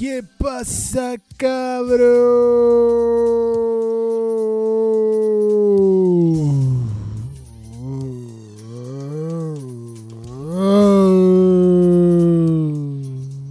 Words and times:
¿Qué 0.00 0.24
pasa, 0.38 1.16
cabros? 1.36 2.00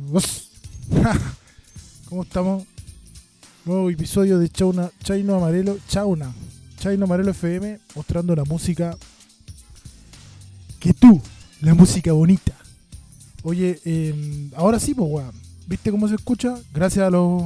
¿Cómo 2.10 2.24
estamos? 2.24 2.64
Nuevo 3.66 3.92
episodio 3.92 4.40
de 4.40 4.50
Chauna, 4.50 4.90
Chaino 5.04 5.36
Amarelo, 5.36 5.78
Chauna, 5.88 6.34
Chaino 6.80 7.06
Amarelo 7.06 7.30
FM, 7.30 7.78
mostrando 7.94 8.36
la 8.36 8.46
música 8.46 8.98
que 10.80 10.96
tú, 10.96 11.22
la 11.62 11.76
música 11.76 12.12
bonita. 12.12 12.56
Oye, 13.44 13.80
eh, 13.86 14.50
ahora 14.56 14.80
sí, 14.80 14.96
pues, 14.96 15.12
weón. 15.12 15.49
¿Viste 15.70 15.92
cómo 15.92 16.08
se 16.08 16.16
escucha? 16.16 16.58
Gracias 16.74 17.06
a 17.06 17.12
los 17.12 17.44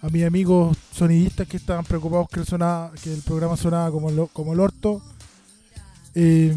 a 0.00 0.08
mis 0.08 0.24
amigos 0.24 0.74
sonidistas 0.90 1.46
que 1.46 1.58
estaban 1.58 1.84
preocupados 1.84 2.30
que 2.30 2.40
el, 2.40 2.46
sonaba, 2.46 2.92
que 3.02 3.12
el 3.12 3.20
programa 3.20 3.58
sonaba 3.58 3.90
como 3.90 4.08
el, 4.08 4.26
como 4.32 4.54
el 4.54 4.60
orto. 4.60 5.02
Eh, 6.14 6.56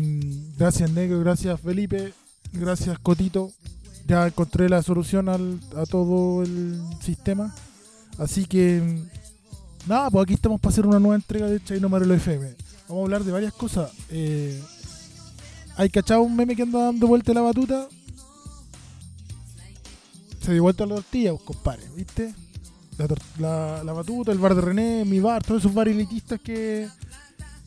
gracias 0.58 0.90
Negro, 0.92 1.20
gracias 1.20 1.60
Felipe, 1.60 2.14
gracias 2.54 2.98
Cotito. 3.00 3.52
Ya 4.08 4.26
encontré 4.26 4.70
la 4.70 4.82
solución 4.82 5.28
al, 5.28 5.60
a 5.76 5.86
todo 5.86 6.44
el 6.44 6.82
sistema. 7.02 7.54
Así 8.18 8.46
que, 8.46 9.04
nada, 9.86 10.09
pues 10.09 10.23
aquí 10.23 10.36
estamos 10.36 10.62
para 10.62 10.72
hacer 10.72 10.88
una 10.88 11.00
nueva 11.00 11.16
entrega 11.16 11.48
de 11.48 11.62
Chaino 11.62 11.90
Marelo 11.90 12.14
FM. 12.14 12.56
Vamos 12.88 13.02
a 13.02 13.04
hablar 13.04 13.26
de 13.26 13.34
varias 13.34 13.52
cosas. 13.52 13.92
Eh, 14.12 14.64
¿Hay 15.76 15.90
cachado 15.90 16.22
un 16.22 16.38
meme 16.38 16.56
que 16.56 16.62
anda 16.62 16.86
dando 16.86 17.06
vuelta 17.06 17.34
la 17.34 17.42
batuta? 17.42 17.90
Se 20.49 20.53
dio 20.53 20.63
vuelta 20.63 20.84
la 20.88 20.95
tortilla, 20.95 21.30
pues, 21.30 21.44
compadre, 21.44 21.84
¿viste? 21.95 22.34
La, 23.38 23.83
la, 23.83 23.94
batuta, 23.94 24.31
el 24.31 24.39
bar 24.39 24.56
de 24.56 24.61
René, 24.61 25.06
mi 25.06 25.19
bar, 25.19 25.44
todos 25.44 25.61
esos 25.61 25.75
bares 25.75 25.94
elitistas 25.94 26.41
que. 26.41 26.88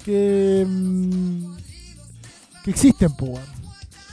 que. 0.04 0.66
Mmm, 0.66 1.54
que 2.64 2.70
existen, 2.72 3.14
pues, 3.14 3.38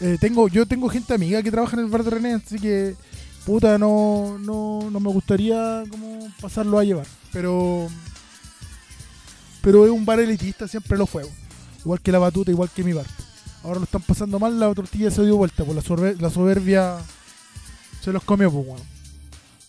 eh, 0.01 0.19
tengo, 0.21 0.47
Yo 0.49 0.67
tengo 0.67 0.87
gente 0.87 1.15
amiga 1.15 1.41
que 1.41 1.49
trabaja 1.49 1.77
en 1.77 1.85
el 1.85 1.89
bar 1.89 2.03
de 2.03 2.11
René, 2.11 2.33
así 2.33 2.59
que. 2.59 2.95
puta, 3.43 3.79
no, 3.79 4.37
no, 4.37 4.87
no 4.91 4.99
me 4.99 5.09
gustaría 5.09 5.83
como 5.89 6.29
pasarlo 6.39 6.77
a 6.77 6.83
llevar. 6.83 7.07
Pero. 7.33 7.87
Pero 9.63 9.83
es 9.83 9.91
un 9.91 10.05
bar 10.05 10.19
elitista, 10.19 10.67
siempre 10.67 10.95
lo 10.95 11.07
fue. 11.07 11.23
Igual 11.79 12.01
que 12.01 12.11
la 12.11 12.19
batuta, 12.19 12.51
igual 12.51 12.69
que 12.69 12.83
mi 12.83 12.93
bar. 12.93 13.07
Ahora 13.63 13.79
lo 13.79 13.85
están 13.85 14.03
pasando 14.03 14.37
mal, 14.37 14.59
la 14.59 14.71
tortilla 14.75 15.09
se 15.09 15.23
dio 15.23 15.37
vuelta, 15.37 15.65
por 15.65 15.81
sober 15.81 16.21
la 16.21 16.29
soberbia 16.29 16.99
se 18.01 18.11
los 18.11 18.23
comió, 18.23 18.51
pues, 18.51 18.65
bueno. 18.65 18.83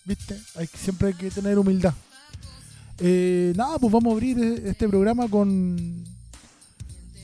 ¿Viste? 0.05 0.37
Hay, 0.57 0.67
siempre 0.67 1.09
hay 1.09 1.15
que 1.15 1.31
tener 1.31 1.59
humildad. 1.59 1.95
Eh, 2.99 3.53
nada, 3.57 3.79
pues 3.79 3.93
vamos 3.93 4.11
a 4.11 4.15
abrir 4.15 4.39
este 4.65 4.89
programa 4.89 5.29
con. 5.29 6.05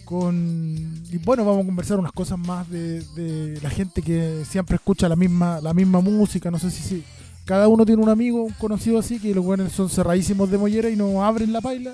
con. 0.04 1.04
Y 1.10 1.18
bueno, 1.18 1.44
vamos 1.44 1.64
a 1.64 1.66
conversar 1.66 1.98
unas 1.98 2.12
cosas 2.12 2.38
más 2.38 2.68
de, 2.70 3.58
la 3.62 3.70
gente 3.70 4.02
que 4.02 4.44
siempre 4.48 4.76
escucha 4.76 5.08
la 5.08 5.16
misma, 5.16 5.60
la 5.60 5.74
misma 5.74 6.00
música. 6.00 6.50
No 6.50 6.58
sé 6.58 6.70
si, 6.70 6.82
si 6.82 7.04
cada 7.44 7.68
uno 7.68 7.84
tiene 7.84 8.02
un 8.02 8.08
amigo, 8.08 8.42
un 8.42 8.52
conocido 8.54 8.98
así, 8.98 9.18
que 9.18 9.34
los 9.34 9.44
buenos 9.44 9.72
son 9.72 9.90
cerradísimos 9.90 10.50
de 10.50 10.58
mollera 10.58 10.88
y 10.88 10.96
no 10.96 11.24
abren 11.24 11.52
la 11.52 11.60
paila. 11.60 11.92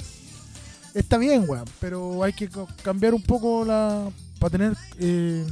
Está 0.94 1.18
bien, 1.18 1.44
weón, 1.48 1.64
pero 1.80 2.22
hay 2.22 2.33
que 2.33 2.48
cambiar 2.83 3.14
un 3.14 3.22
poco 3.22 3.64
la. 3.64 4.08
para 4.38 4.50
tener. 4.50 4.77
Eh, 4.98 5.44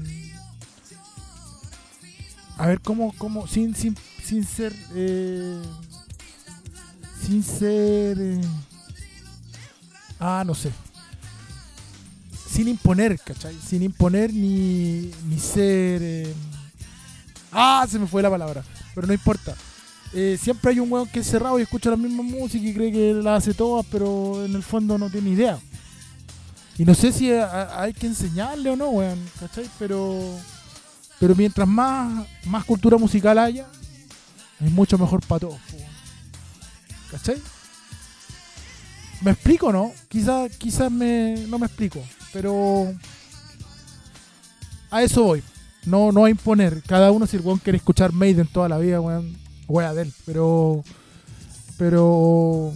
a 2.60 2.66
ver 2.66 2.80
cómo, 2.82 3.14
cómo 3.16 3.46
sin, 3.46 3.74
sin, 3.74 3.96
sin 4.22 4.44
ser 4.44 4.74
eh, 4.94 5.62
sin 7.26 7.42
ser 7.42 8.18
eh, 8.20 8.40
ah 10.18 10.44
no 10.46 10.54
sé 10.54 10.70
sin 12.46 12.68
imponer 12.68 13.18
¿cachai? 13.18 13.56
sin 13.66 13.82
imponer 13.82 14.34
ni, 14.34 15.10
ni 15.26 15.38
ser 15.38 16.02
eh, 16.02 16.34
ah 17.50 17.86
se 17.88 17.98
me 17.98 18.06
fue 18.06 18.20
la 18.20 18.28
palabra 18.28 18.62
pero 18.94 19.06
no 19.06 19.14
importa 19.14 19.56
siempre 20.38 20.72
hay 20.72 20.80
un 20.80 20.92
weón 20.92 21.08
que 21.08 21.20
es 21.20 21.26
cerrado 21.28 21.58
y 21.58 21.62
escucha 21.62 21.88
la 21.88 21.96
misma 21.96 22.22
música 22.22 22.66
y 22.66 22.74
cree 22.74 22.92
que 22.92 23.14
la 23.14 23.36
hace 23.36 23.54
todas 23.54 23.86
pero 23.90 24.44
en 24.44 24.54
el 24.54 24.62
fondo 24.62 24.98
no 24.98 25.08
tiene 25.08 25.30
idea 25.30 25.58
y 26.76 26.84
no 26.84 26.94
sé 26.94 27.10
si 27.10 27.30
hay 27.32 27.94
que 27.94 28.08
enseñarle 28.08 28.68
o 28.68 28.76
no 28.76 28.90
weón 28.90 29.18
¿cachai? 29.38 29.70
pero 29.78 30.36
pero 31.20 31.36
mientras 31.36 31.68
más, 31.68 32.26
más 32.46 32.64
cultura 32.64 32.96
musical 32.96 33.38
haya, 33.38 33.68
es 34.58 34.72
mucho 34.72 34.98
mejor 34.98 35.20
para 35.26 35.40
todos. 35.40 35.60
¿Cachai? 37.10 37.36
¿Me 39.20 39.32
explico 39.32 39.70
no? 39.70 39.92
Quizás 40.08 40.56
quizás 40.56 40.90
me, 40.90 41.44
no 41.46 41.58
me 41.58 41.66
explico, 41.66 42.02
pero 42.32 42.92
a 44.90 45.02
eso 45.02 45.24
voy. 45.24 45.42
No, 45.84 46.10
no 46.10 46.24
a 46.24 46.30
imponer. 46.30 46.82
Cada 46.82 47.10
uno 47.10 47.26
si 47.26 47.36
el 47.36 47.42
weón 47.42 47.58
quiere 47.58 47.76
escuchar 47.76 48.12
Maiden 48.12 48.46
toda 48.46 48.68
la 48.68 48.78
vida, 48.78 49.00
weón, 49.00 49.36
wea 49.68 49.92
de 49.92 50.02
él. 50.02 50.12
Pero, 50.24 50.82
pero 51.76 52.72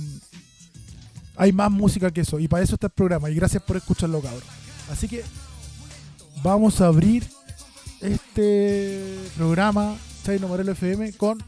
hay 1.37 1.53
más 1.53 1.71
música 1.71 2.11
que 2.11 2.22
eso. 2.22 2.38
Y 2.38 2.49
para 2.49 2.62
eso 2.62 2.75
está 2.75 2.87
el 2.88 2.93
programa. 2.93 3.31
Y 3.31 3.34
gracias 3.34 3.62
por 3.62 3.76
escucharlo, 3.76 4.21
cabrón. 4.21 4.43
Así 4.91 5.09
que 5.09 5.22
vamos 6.43 6.81
a 6.81 6.87
abrir 6.87 7.26
este 8.05 9.19
programa 9.37 9.97
Chaino 10.23 10.47
Morelo 10.47 10.73
FM 10.73 11.15
con 11.15 11.43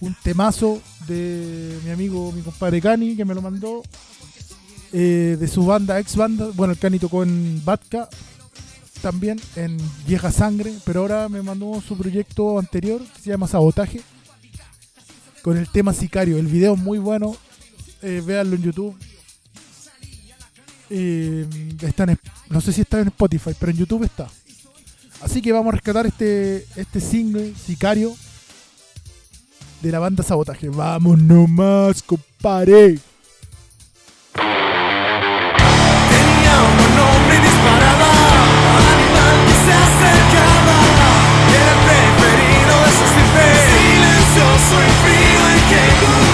un 0.00 0.16
temazo 0.22 0.82
de 1.06 1.78
mi 1.84 1.90
amigo, 1.90 2.32
mi 2.32 2.42
compadre 2.42 2.80
Cani, 2.80 3.14
que 3.14 3.24
me 3.24 3.34
lo 3.34 3.42
mandó, 3.42 3.82
eh, 4.92 5.36
de 5.38 5.48
su 5.48 5.64
banda, 5.64 6.00
ex 6.00 6.16
banda. 6.16 6.50
Bueno, 6.54 6.72
el 6.72 6.78
Cani 6.78 6.98
tocó 6.98 7.22
en 7.22 7.64
Batka, 7.64 8.08
también 9.00 9.40
en 9.54 9.78
Vieja 10.06 10.32
Sangre, 10.32 10.74
pero 10.84 11.00
ahora 11.00 11.28
me 11.28 11.40
mandó 11.40 11.80
su 11.80 11.96
proyecto 11.96 12.58
anterior, 12.58 13.00
que 13.00 13.22
se 13.22 13.30
llama 13.30 13.46
Sabotaje, 13.46 14.00
con 15.42 15.56
el 15.56 15.68
tema 15.68 15.92
Sicario. 15.92 16.36
El 16.36 16.48
video 16.48 16.74
es 16.74 16.80
muy 16.80 16.98
bueno, 16.98 17.36
eh, 18.02 18.22
véanlo 18.26 18.56
en 18.56 18.62
YouTube. 18.62 18.96
Eh, 20.90 21.46
está 21.80 22.04
en, 22.04 22.18
no 22.50 22.60
sé 22.60 22.72
si 22.72 22.80
está 22.80 23.00
en 23.00 23.08
Spotify, 23.08 23.52
pero 23.58 23.70
en 23.70 23.78
YouTube 23.78 24.02
está. 24.02 24.28
Así 25.22 25.40
que 25.40 25.52
vamos 25.52 25.68
a 25.68 25.76
rescatar 25.76 26.06
este, 26.06 26.66
este 26.76 27.00
single, 27.00 27.54
Sicario, 27.54 28.14
de 29.80 29.92
la 29.92 29.98
banda 29.98 30.22
Sabotaje. 30.22 30.68
Vamos 30.68 31.18
nomás, 31.18 32.02
compadre. 32.02 32.98
Silencioso 43.72 44.76
frío 45.02 46.31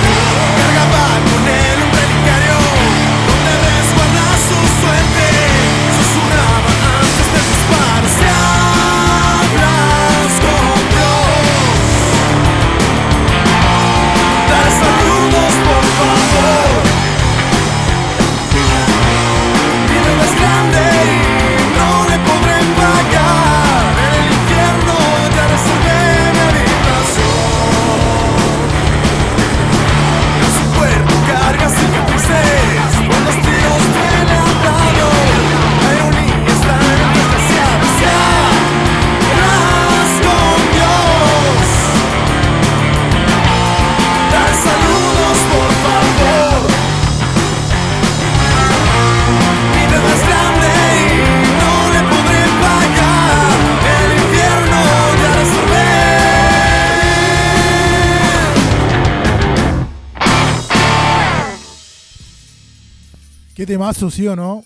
temazo, 63.78 64.10
sí 64.10 64.26
o 64.26 64.34
no. 64.34 64.64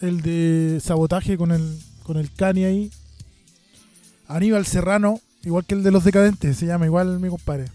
El 0.00 0.22
de 0.22 0.80
sabotaje 0.82 1.36
con 1.36 1.52
el, 1.52 1.78
con 2.02 2.16
el 2.16 2.32
Cani 2.32 2.64
ahí. 2.64 2.90
Aníbal 4.26 4.64
Serrano, 4.64 5.20
igual 5.42 5.66
que 5.66 5.74
el 5.74 5.82
de 5.82 5.90
los 5.90 6.02
decadentes, 6.02 6.56
se 6.56 6.64
llama 6.64 6.86
igual 6.86 7.20
mi 7.20 7.28
compadre. 7.28 7.66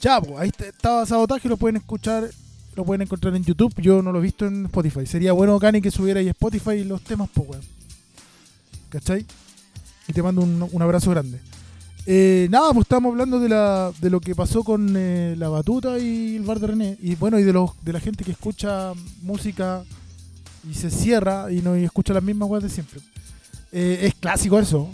Ya, 0.00 0.20
pues, 0.20 0.38
ahí 0.38 0.52
estaba 0.56 1.04
Sabotaje, 1.06 1.48
lo 1.48 1.56
pueden 1.56 1.76
escuchar, 1.76 2.30
lo 2.76 2.84
pueden 2.84 3.02
encontrar 3.02 3.34
en 3.34 3.44
YouTube. 3.44 3.74
Yo 3.78 4.00
no 4.00 4.12
lo 4.12 4.20
he 4.20 4.22
visto 4.22 4.46
en 4.46 4.66
Spotify. 4.66 5.06
Sería 5.06 5.32
bueno, 5.32 5.58
Cani, 5.58 5.82
que 5.82 5.90
subiera 5.90 6.20
ahí 6.20 6.28
Spotify 6.28 6.84
los 6.84 7.02
temas, 7.02 7.28
pues, 7.34 7.48
weón. 7.48 7.62
¿Cachai? 8.90 9.26
Y 10.06 10.12
te 10.12 10.22
mando 10.22 10.42
un, 10.42 10.68
un 10.70 10.82
abrazo 10.82 11.10
grande. 11.10 11.40
Eh, 12.06 12.46
nada, 12.48 12.72
pues 12.72 12.84
estábamos 12.84 13.10
hablando 13.12 13.40
de, 13.40 13.48
la, 13.48 13.92
de 14.00 14.10
lo 14.10 14.20
que 14.20 14.36
pasó 14.36 14.62
con 14.62 14.94
eh, 14.96 15.34
la 15.36 15.48
batuta 15.48 15.98
y 15.98 16.36
el 16.36 16.42
bar 16.42 16.60
de 16.60 16.66
René. 16.68 16.98
Y 17.02 17.16
bueno, 17.16 17.40
y 17.40 17.42
de, 17.42 17.52
los, 17.52 17.70
de 17.82 17.92
la 17.92 18.00
gente 18.00 18.22
que 18.22 18.30
escucha 18.32 18.92
música 19.22 19.82
y 20.70 20.74
se 20.74 20.90
cierra 20.90 21.50
y 21.52 21.60
no 21.62 21.76
y 21.76 21.84
escucha 21.84 22.12
las 22.14 22.22
mismas 22.22 22.48
weas 22.48 22.62
de 22.62 22.68
siempre. 22.70 23.00
Eh, 23.72 24.00
es 24.02 24.14
clásico 24.14 24.58
eso. 24.58 24.88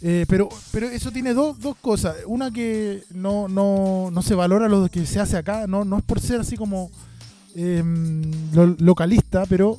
Eh, 0.00 0.26
pero, 0.28 0.48
pero 0.70 0.88
eso 0.88 1.10
tiene 1.10 1.34
dos, 1.34 1.58
dos 1.60 1.76
cosas. 1.80 2.16
Una 2.26 2.50
que 2.52 3.02
no, 3.14 3.48
no, 3.48 4.10
no 4.12 4.22
se 4.22 4.34
valora 4.34 4.68
lo 4.68 4.88
que 4.88 5.04
se 5.06 5.18
hace 5.20 5.36
acá. 5.36 5.66
No, 5.66 5.84
no 5.84 5.98
es 5.98 6.04
por 6.04 6.20
ser 6.20 6.40
así 6.40 6.56
como 6.56 6.90
em, 7.54 8.22
lo- 8.52 8.76
localista, 8.78 9.44
pero, 9.46 9.78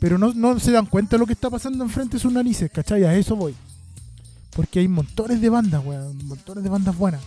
pero 0.00 0.18
no, 0.18 0.34
no 0.34 0.58
se 0.60 0.70
dan 0.72 0.86
cuenta 0.86 1.16
de 1.16 1.20
lo 1.20 1.26
que 1.26 1.32
está 1.32 1.48
pasando 1.48 1.82
enfrente 1.84 2.16
de 2.16 2.20
sus 2.22 2.32
narices, 2.32 2.70
¿cachai? 2.70 3.04
A 3.04 3.14
eso 3.16 3.36
voy. 3.36 3.54
Porque 4.54 4.80
hay 4.80 4.88
montones 4.88 5.40
de 5.40 5.48
bandas, 5.48 5.82
weón. 5.84 6.18
Montones 6.26 6.64
de 6.64 6.70
bandas 6.70 6.96
buenas. 6.96 7.22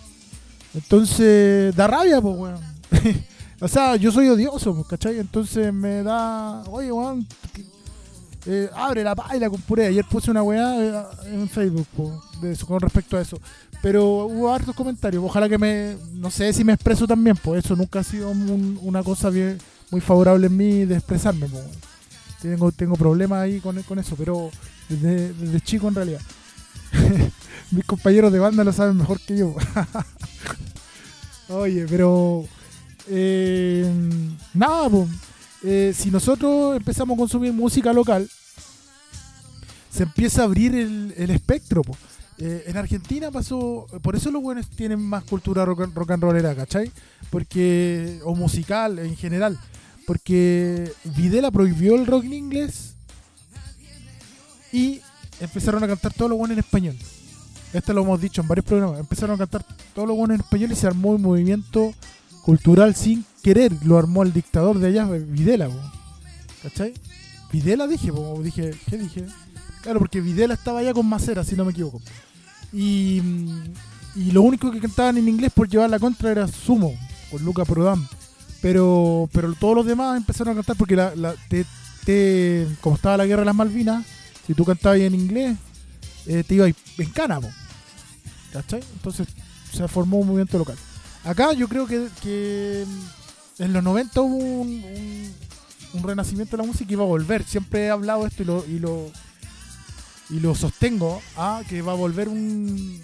Entonces, 0.74 1.76
da 1.76 1.88
rabia, 1.88 2.22
pues, 2.22 2.36
weón. 2.38 2.60
o 3.62 3.68
sea, 3.68 3.96
yo 3.96 4.12
soy 4.12 4.28
odioso, 4.28 4.74
pues, 4.76 4.88
¿cachai? 4.88 5.20
Entonces 5.20 5.72
me 5.74 6.04
da. 6.04 6.64
Oye, 6.64 6.92
weón. 6.92 7.26
eh, 8.46 8.70
abre 8.76 9.04
la 9.04 9.16
paila 9.16 9.50
con 9.50 9.62
puré. 9.62 9.86
Ayer 9.88 10.04
puse 10.06 10.32
una 10.32 10.42
weá 10.44 10.76
eh, 10.82 11.04
en 11.34 11.48
Facebook 11.48 11.88
po, 11.96 12.22
de 12.42 12.52
eso, 12.54 12.66
con 12.66 12.80
respecto 12.80 13.18
a 13.18 13.22
eso. 13.22 13.40
Pero 13.82 14.26
hubo 14.26 14.52
hartos 14.54 14.76
comentarios. 14.76 15.24
Ojalá 15.24 15.48
que 15.48 15.58
me. 15.58 15.96
No 16.14 16.30
sé 16.32 16.52
si 16.54 16.64
me 16.64 16.74
expreso 16.74 17.08
también, 17.08 17.36
pues 17.38 17.64
eso 17.66 17.76
nunca 17.76 18.00
ha 18.00 18.04
sido 18.04 18.30
un- 18.32 18.80
una 18.82 19.04
cosa 19.04 19.30
bien, 19.30 19.58
muy 19.92 20.02
favorable 20.02 20.48
en 20.48 20.58
mí 20.58 20.86
de 20.86 20.96
expresarme. 20.96 21.48
po. 21.48 21.60
Tengo, 22.42 22.72
tengo 22.72 22.96
problemas 22.96 23.40
ahí 23.44 23.60
con, 23.60 23.82
con 23.84 24.00
eso, 24.00 24.16
pero 24.16 24.50
desde 24.90 25.62
chico 25.62 25.88
en 25.88 25.96
realidad. 25.96 26.22
Mis 27.72 27.86
compañeros 27.86 28.34
de 28.34 28.40
banda 28.40 28.64
lo 28.64 28.74
saben 28.74 28.98
mejor 28.98 29.20
que 29.22 29.38
yo. 29.38 29.56
Oye, 31.50 31.86
pero. 31.90 32.46
Eh, 33.08 33.92
nada. 34.54 34.90
Eh, 35.64 35.94
si 35.96 36.10
nosotros 36.10 36.78
empezamos 36.78 37.16
a 37.16 37.20
consumir 37.20 37.54
música 37.54 37.94
local, 37.94 38.30
se 39.92 40.04
empieza 40.04 40.42
a 40.42 40.46
abrir 40.46 40.74
el, 40.76 41.30
espectro. 41.30 41.82
Eh, 42.38 42.64
en 42.68 42.78
Argentina 42.78 43.30
pasó, 43.30 43.86
por 44.02 44.16
eso 44.16 44.32
los 44.32 44.42
buenos 44.42 44.68
tienen 44.70 45.00
más 45.00 45.24
cultura 45.24 45.64
rock, 45.66 45.82
and- 45.82 45.94
rock 45.94 46.12
and 46.12 46.24
rollera, 46.24 46.56
¿cachai? 46.56 46.92
Porque, 47.30 48.20
o 48.24 48.34
musical 48.34 48.98
en 49.00 49.16
general, 49.16 49.60
porque 50.08 50.92
Videla 51.04 51.52
prohibió 51.52 51.96
el 51.96 52.08
rock 52.08 52.24
en 52.24 52.34
inglés 52.34 52.96
y 54.72 55.02
empezaron 55.40 55.84
a 55.84 55.88
cantar 55.88 56.14
todos 56.14 56.30
los 56.30 56.40
buenos 56.40 56.56
en 56.58 56.64
español. 56.64 56.98
Esto 57.74 57.94
lo 57.94 58.02
hemos 58.02 58.20
dicho 58.20 58.42
en 58.42 58.48
varios 58.48 58.66
programas. 58.66 59.00
Empezaron 59.00 59.36
a 59.36 59.38
cantar 59.38 59.64
todos 59.94 60.08
los 60.08 60.18
buenos 60.18 60.36
en 60.36 60.42
español 60.42 60.72
y 60.72 60.76
se 60.76 60.88
armó 60.88 61.12
un 61.12 61.22
movimiento 61.22 61.94
cultural 62.44 62.96
sin 62.96 63.26
querer. 63.44 63.74
Lo 63.84 63.98
armó 63.98 64.24
el 64.24 64.34
dictador 64.34 64.80
de 64.80 64.88
allá, 64.88 65.06
Videla, 65.06 65.68
po. 65.68 65.80
¿cachai? 66.64 66.94
Videla 67.52 67.88
dije, 67.88 68.12
dije, 68.44 68.72
¿qué 68.90 68.98
dije? 68.98 69.26
Claro, 69.82 70.00
porque 70.00 70.22
Videla 70.22 70.54
estaba 70.54 70.80
allá 70.80 70.94
con 70.94 71.08
Macera, 71.08 71.44
si 71.44 71.56
no 71.56 71.66
me 71.66 71.72
equivoco. 71.72 72.02
Y, 72.72 73.22
y 74.16 74.32
lo 74.32 74.42
único 74.44 74.72
que 74.72 74.80
cantaban 74.80 75.18
en 75.18 75.28
inglés 75.28 75.52
por 75.54 75.68
llevar 75.68 75.90
la 75.90 76.00
contra 76.00 76.32
era 76.32 76.48
Sumo, 76.48 76.94
con 77.30 77.44
Luca 77.44 77.66
Prodan. 77.66 78.08
Pero, 78.62 79.28
pero 79.34 79.54
todos 79.56 79.76
los 79.76 79.86
demás 79.86 80.18
empezaron 80.18 80.52
a 80.54 80.56
cantar 80.56 80.76
porque 80.78 80.96
la, 80.96 81.16
la- 81.16 81.34
te- 81.50 81.66
te- 82.06 82.68
como 82.80 82.96
estaba 82.96 83.18
la 83.18 83.26
guerra 83.26 83.42
de 83.42 83.46
las 83.48 83.56
Malvinas, 83.56 84.06
si 84.46 84.54
tú 84.54 84.64
cantabas 84.64 85.00
en 85.00 85.16
inglés, 85.16 85.58
eh, 86.28 86.44
te 86.48 86.56
ibas 86.56 86.72
en 86.98 87.10
cana. 87.10 87.40
¿cachai? 88.54 88.82
Entonces 88.94 89.28
se 89.74 89.88
formó 89.88 90.18
un 90.20 90.28
movimiento 90.28 90.58
local. 90.60 90.78
Acá 91.24 91.54
yo 91.54 91.68
creo 91.68 91.86
que, 91.86 92.86
en 93.60 93.74
los 93.74 93.84
90 93.84 94.22
hubo 94.22 94.62
un, 94.62 95.34
renacimiento 96.04 96.56
de 96.58 96.64
la 96.64 96.68
música 96.68 96.92
y 96.92 96.96
va 96.96 97.04
a 97.04 97.08
volver. 97.08 97.44
Siempre 97.44 97.86
he 97.86 97.90
hablado 97.90 98.26
esto 98.26 98.44
y 98.44 98.46
lo, 98.46 98.66
y 98.66 98.80
lo, 98.80 99.12
y 100.30 100.40
lo 100.40 100.56
sostengo 100.56 101.22
a 101.36 101.62
que 101.68 101.82
va 101.82 101.92
a 101.92 101.96
volver 101.96 102.28
un... 102.30 103.02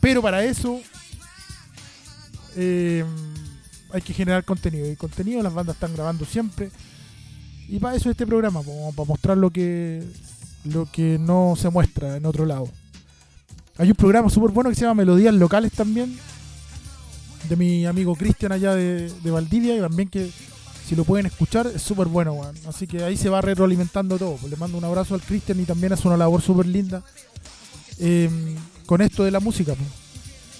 Pero 0.00 0.20
para 0.20 0.44
eso 0.44 0.80
eh, 2.56 3.04
hay 3.92 4.02
que 4.02 4.14
generar 4.14 4.44
contenido. 4.44 4.90
Y 4.90 4.96
contenido 4.96 5.42
las 5.42 5.54
bandas 5.54 5.76
están 5.76 5.94
grabando 5.94 6.24
siempre. 6.24 6.70
Y 7.68 7.78
para 7.78 7.96
eso 7.96 8.10
este 8.10 8.26
programa, 8.26 8.60
para 8.62 9.08
mostrar 9.08 9.38
lo 9.38 9.50
que, 9.50 10.02
lo 10.64 10.86
que 10.90 11.18
no 11.18 11.54
se 11.56 11.70
muestra 11.70 12.16
en 12.16 12.26
otro 12.26 12.44
lado. 12.46 12.68
Hay 13.78 13.88
un 13.88 13.94
programa 13.94 14.28
súper 14.28 14.50
bueno 14.50 14.70
que 14.70 14.76
se 14.76 14.82
llama 14.82 14.94
Melodías 14.94 15.34
Locales 15.34 15.72
también, 15.72 16.18
de 17.48 17.56
mi 17.56 17.86
amigo 17.86 18.14
Cristian 18.14 18.52
allá 18.52 18.74
de, 18.74 19.10
de 19.10 19.30
Valdivia, 19.30 19.76
y 19.76 19.80
también 19.80 20.08
que 20.08 20.30
si 20.86 20.96
lo 20.96 21.04
pueden 21.04 21.26
escuchar 21.26 21.66
es 21.68 21.82
súper 21.82 22.06
bueno. 22.08 22.40
Así 22.66 22.86
que 22.86 23.02
ahí 23.02 23.16
se 23.16 23.28
va 23.28 23.40
retroalimentando 23.40 24.18
todo. 24.18 24.36
Pues 24.36 24.50
le 24.50 24.56
mando 24.56 24.78
un 24.78 24.84
abrazo 24.84 25.14
al 25.14 25.22
Cristian 25.22 25.60
y 25.60 25.64
también 25.64 25.92
hace 25.92 26.06
una 26.08 26.16
labor 26.16 26.42
súper 26.42 26.66
linda 26.66 27.02
eh, 27.98 28.28
con 28.86 29.00
esto 29.00 29.24
de 29.24 29.30
la 29.30 29.40
música. 29.40 29.74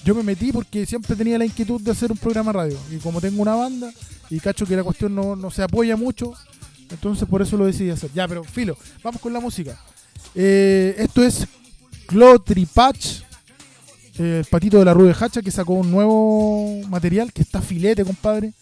Yo 0.05 0.15
me 0.15 0.23
metí 0.23 0.53
porque 0.53 0.87
siempre 0.87 1.15
tenía 1.17 1.39
la 1.39 1.45
inquietud 1.45 1.81
de 1.81 1.91
hacer 1.91 2.11
un 2.11 2.19
programa 2.19 2.53
radio. 2.53 2.79
Y 2.91 2.97
como 2.97 3.21
tengo 3.21 3.43
una 3.43 3.55
banda 3.55 3.93
y 4.31 4.41
cacho 4.41 4.67
que 4.67 4.77
la 4.77 4.85
cuestión 4.85 5.15
no, 5.15 5.37
no 5.37 5.51
se 5.51 5.63
apoya 5.63 5.97
mucho, 5.97 6.33
entonces 6.91 7.29
por 7.29 7.43
eso 7.43 7.57
lo 7.57 7.67
decidí 7.67 7.91
hacer. 7.91 8.11
Ya, 8.15 8.27
pero 8.27 8.43
filo, 8.43 8.77
vamos 9.03 9.21
con 9.21 9.33
la 9.33 9.41
música. 9.41 9.79
Eh, 10.35 10.95
esto 10.99 11.23
es 11.23 11.47
Clotripach, 12.07 12.97
eh, 13.07 13.23
el 14.23 14.45
patito 14.45 14.79
de 14.79 14.85
la 14.85 14.95
Rue 14.95 15.15
Hacha, 15.19 15.43
que 15.43 15.51
sacó 15.51 15.75
un 15.75 15.91
nuevo 15.91 16.81
material 16.89 17.33
que 17.33 17.43
está 17.43 17.61
filete, 17.61 18.05
compadre. 18.05 18.53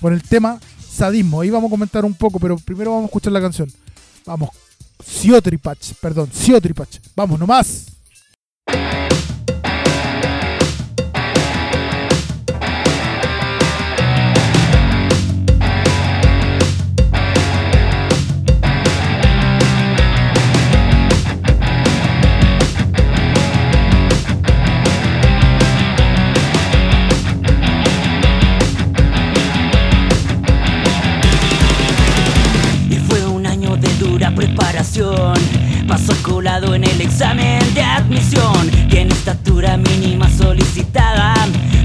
Con 0.00 0.12
el 0.12 0.22
tema 0.22 0.60
sadismo. 0.88 1.40
Ahí 1.40 1.50
vamos 1.50 1.68
a 1.68 1.70
comentar 1.70 2.04
un 2.04 2.14
poco, 2.14 2.38
pero 2.38 2.56
primero 2.56 2.90
vamos 2.90 3.04
a 3.04 3.06
escuchar 3.06 3.32
la 3.32 3.40
canción. 3.40 3.70
Vamos. 4.26 4.50
Siotripach, 5.04 5.94
perdón, 6.00 6.30
Siotripach. 6.32 6.98
Vamos 7.16 7.38
nomás. 7.38 7.86
Examen 37.04 37.74
de 37.74 37.82
admisión. 37.82 38.70
Tiene 38.88 39.12
estatura 39.12 39.76
mínima 39.76 40.28
solicitada. 40.30 41.34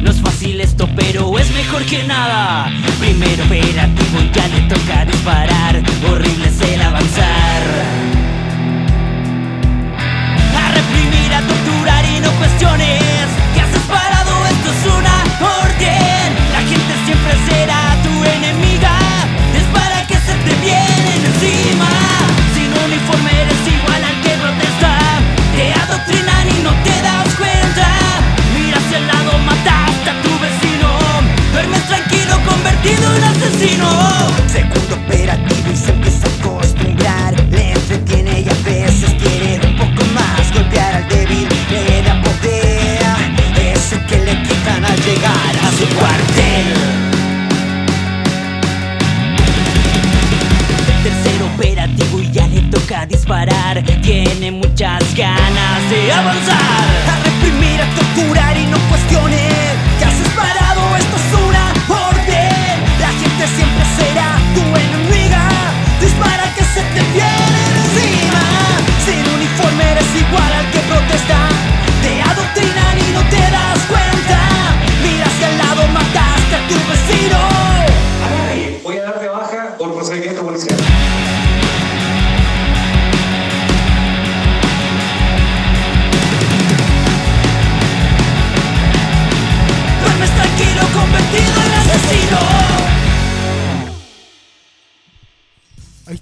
No 0.02 0.12
es 0.12 0.22
fácil 0.22 0.62
esto, 0.62 0.90
pero 0.96 1.38
es 1.38 1.52
mejor 1.54 1.84
que 1.86 2.04
nada. 2.04 2.72
Primero 3.00 3.44
operativo 3.44 4.20
y 4.22 4.32
ya 4.32 4.48
le 4.48 4.62
toca 4.74 5.06
disparar. 5.06 5.82
Horrible 6.10 6.48
es 6.48 6.62
el 6.62 6.82
avanzar. 6.82 7.64
A 10.58 10.72
reprimir, 10.72 11.34
a 11.34 11.42
torturar 11.42 12.06
y 12.06 12.20
no 12.22 12.32
cuestiones. 12.32 13.09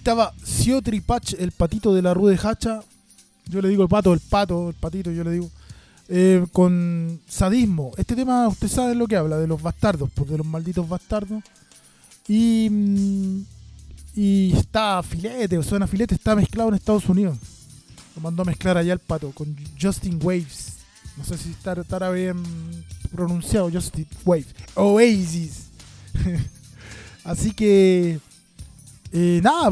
Estaba 0.07 0.33
Siotri 0.41 1.01
Patch, 1.01 1.33
el 1.37 1.51
patito 1.51 1.93
de 1.93 2.01
la 2.01 2.13
Rue 2.13 2.31
de 2.31 2.39
Hacha. 2.41 2.79
Yo 3.47 3.61
le 3.61 3.67
digo 3.67 3.83
el 3.83 3.89
pato, 3.89 4.13
el 4.13 4.21
pato, 4.21 4.69
el 4.69 4.73
patito, 4.75 5.11
yo 5.11 5.21
le 5.25 5.31
digo. 5.31 5.49
Eh, 6.07 6.45
con 6.53 7.19
sadismo. 7.27 7.91
Este 7.97 8.15
tema, 8.15 8.47
usted 8.47 8.69
sabe 8.69 8.95
lo 8.95 9.05
que 9.05 9.17
habla, 9.17 9.35
de 9.37 9.47
los 9.47 9.61
bastardos, 9.61 10.09
pues, 10.15 10.29
de 10.29 10.37
los 10.37 10.47
malditos 10.47 10.87
bastardos. 10.87 11.43
Y, 12.25 12.69
mm, 12.71 13.41
y 14.15 14.53
está 14.55 15.03
filete, 15.03 15.57
o 15.57 15.63
suena 15.63 15.87
filete, 15.87 16.15
está 16.15 16.37
mezclado 16.37 16.69
en 16.69 16.75
Estados 16.75 17.09
Unidos. 17.09 17.37
Lo 18.15 18.21
mandó 18.21 18.43
a 18.43 18.45
mezclar 18.45 18.77
allá 18.77 18.93
el 18.93 18.99
pato 18.99 19.31
con 19.33 19.57
Justin 19.77 20.21
Waves. 20.23 20.75
No 21.17 21.25
sé 21.25 21.37
si 21.37 21.49
estar- 21.49 21.79
estará 21.79 22.09
bien 22.11 22.41
pronunciado, 23.11 23.69
Justin 23.69 24.07
Waves. 24.23 24.55
Oasis. 24.75 25.63
Así 27.25 27.51
que, 27.51 28.21
eh, 29.19 29.41
nada, 29.41 29.71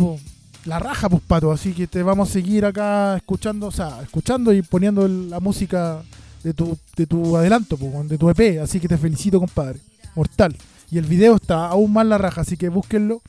la 0.65 0.79
raja, 0.79 1.07
pues 1.07 1.21
pato. 1.21 1.51
Así 1.51 1.73
que 1.73 1.85
te 1.85 2.01
vamos 2.01 2.29
a 2.29 2.33
seguir 2.33 2.65
acá 2.65 3.15
escuchando, 3.17 3.67
o 3.67 3.71
sea, 3.71 4.01
escuchando 4.01 4.51
y 4.51 4.63
poniendo 4.63 5.07
la 5.07 5.39
música 5.39 6.01
de 6.43 6.53
tu, 6.53 6.75
de 6.95 7.05
tu 7.05 7.37
adelanto, 7.37 7.77
po, 7.77 8.03
de 8.05 8.17
tu 8.17 8.27
EP. 8.29 8.59
Así 8.59 8.79
que 8.79 8.87
te 8.87 8.97
felicito, 8.97 9.39
compadre. 9.39 9.79
Mortal. 10.15 10.55
Y 10.89 10.97
el 10.97 11.05
video 11.05 11.35
está 11.35 11.67
aún 11.67 11.93
más 11.93 12.07
la 12.07 12.17
raja, 12.17 12.41
así 12.41 12.57
que 12.57 12.69
búsquenlo. 12.69 13.21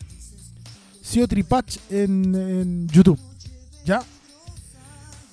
Sio 1.02 1.28
Tripatch 1.28 1.76
en, 1.90 2.34
en 2.34 2.88
YouTube. 2.88 3.18
¿Ya? 3.84 4.02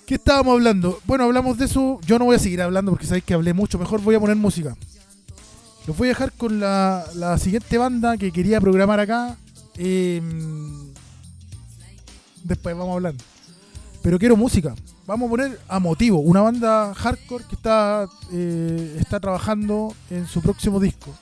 ¿Qué 0.05 0.15
estábamos 0.15 0.53
hablando? 0.53 0.99
Bueno, 1.05 1.23
hablamos 1.23 1.57
de 1.57 1.65
eso. 1.65 1.99
Yo 2.05 2.19
no 2.19 2.25
voy 2.25 2.35
a 2.35 2.39
seguir 2.39 2.61
hablando 2.61 2.91
porque 2.91 3.05
sabéis 3.05 3.23
que 3.23 3.33
hablé 3.33 3.53
mucho. 3.53 3.79
Mejor 3.79 4.01
voy 4.01 4.15
a 4.15 4.19
poner 4.19 4.35
música. 4.35 4.75
Los 5.87 5.97
voy 5.97 6.09
a 6.09 6.09
dejar 6.09 6.33
con 6.33 6.59
la, 6.59 7.05
la 7.15 7.37
siguiente 7.37 7.77
banda 7.77 8.17
que 8.17 8.31
quería 8.31 8.59
programar 8.59 8.99
acá. 8.99 9.37
Em, 9.77 10.93
después 12.43 12.75
vamos 12.75 12.91
a 12.91 12.95
hablar. 12.95 13.13
Pero 14.01 14.19
quiero 14.19 14.35
música. 14.35 14.75
Vamos 15.05 15.27
a 15.27 15.29
poner 15.29 15.59
a 15.67 15.79
Motivo, 15.79 16.19
una 16.19 16.41
banda 16.41 16.93
hardcore 16.93 17.43
que 17.45 17.55
está, 17.55 18.07
eh, 18.31 18.97
está 18.99 19.19
trabajando 19.19 19.93
en 20.09 20.27
su 20.27 20.41
próximo 20.41 20.79
disco. 20.79 21.13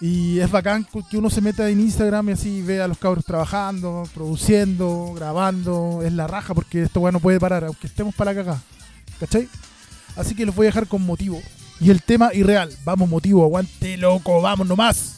Y 0.00 0.38
es 0.38 0.50
bacán 0.50 0.86
que 1.10 1.18
uno 1.18 1.28
se 1.28 1.40
meta 1.40 1.68
en 1.68 1.80
Instagram 1.80 2.28
y 2.28 2.32
así 2.32 2.62
ve 2.62 2.80
a 2.80 2.86
los 2.86 2.98
cabros 2.98 3.24
trabajando, 3.24 4.04
produciendo, 4.14 5.12
grabando. 5.14 6.02
Es 6.04 6.12
la 6.12 6.26
raja 6.26 6.54
porque 6.54 6.82
esto 6.82 7.00
bueno 7.00 7.18
no 7.18 7.22
puede 7.22 7.40
parar, 7.40 7.64
aunque 7.64 7.88
estemos 7.88 8.14
para 8.14 8.32
la 8.32 8.42
cagada. 8.42 8.62
¿Cachai? 9.18 9.48
Así 10.16 10.34
que 10.34 10.46
los 10.46 10.54
voy 10.54 10.66
a 10.66 10.68
dejar 10.68 10.86
con 10.86 11.04
motivo. 11.04 11.40
Y 11.80 11.90
el 11.90 12.02
tema 12.02 12.32
irreal. 12.32 12.72
Vamos, 12.84 13.08
motivo, 13.08 13.44
aguante 13.44 13.96
loco, 13.96 14.40
vamos 14.40 14.66
nomás. 14.66 15.17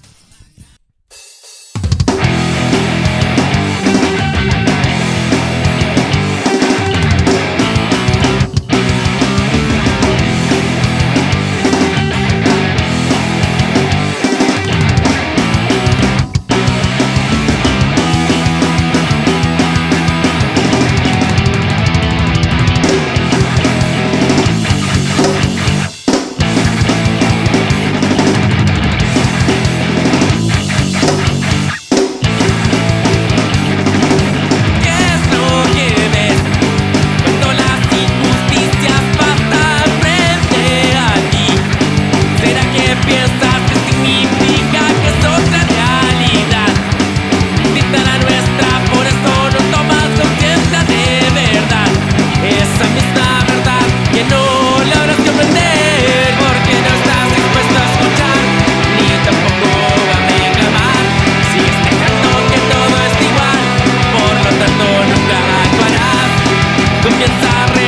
inside 67.19 67.80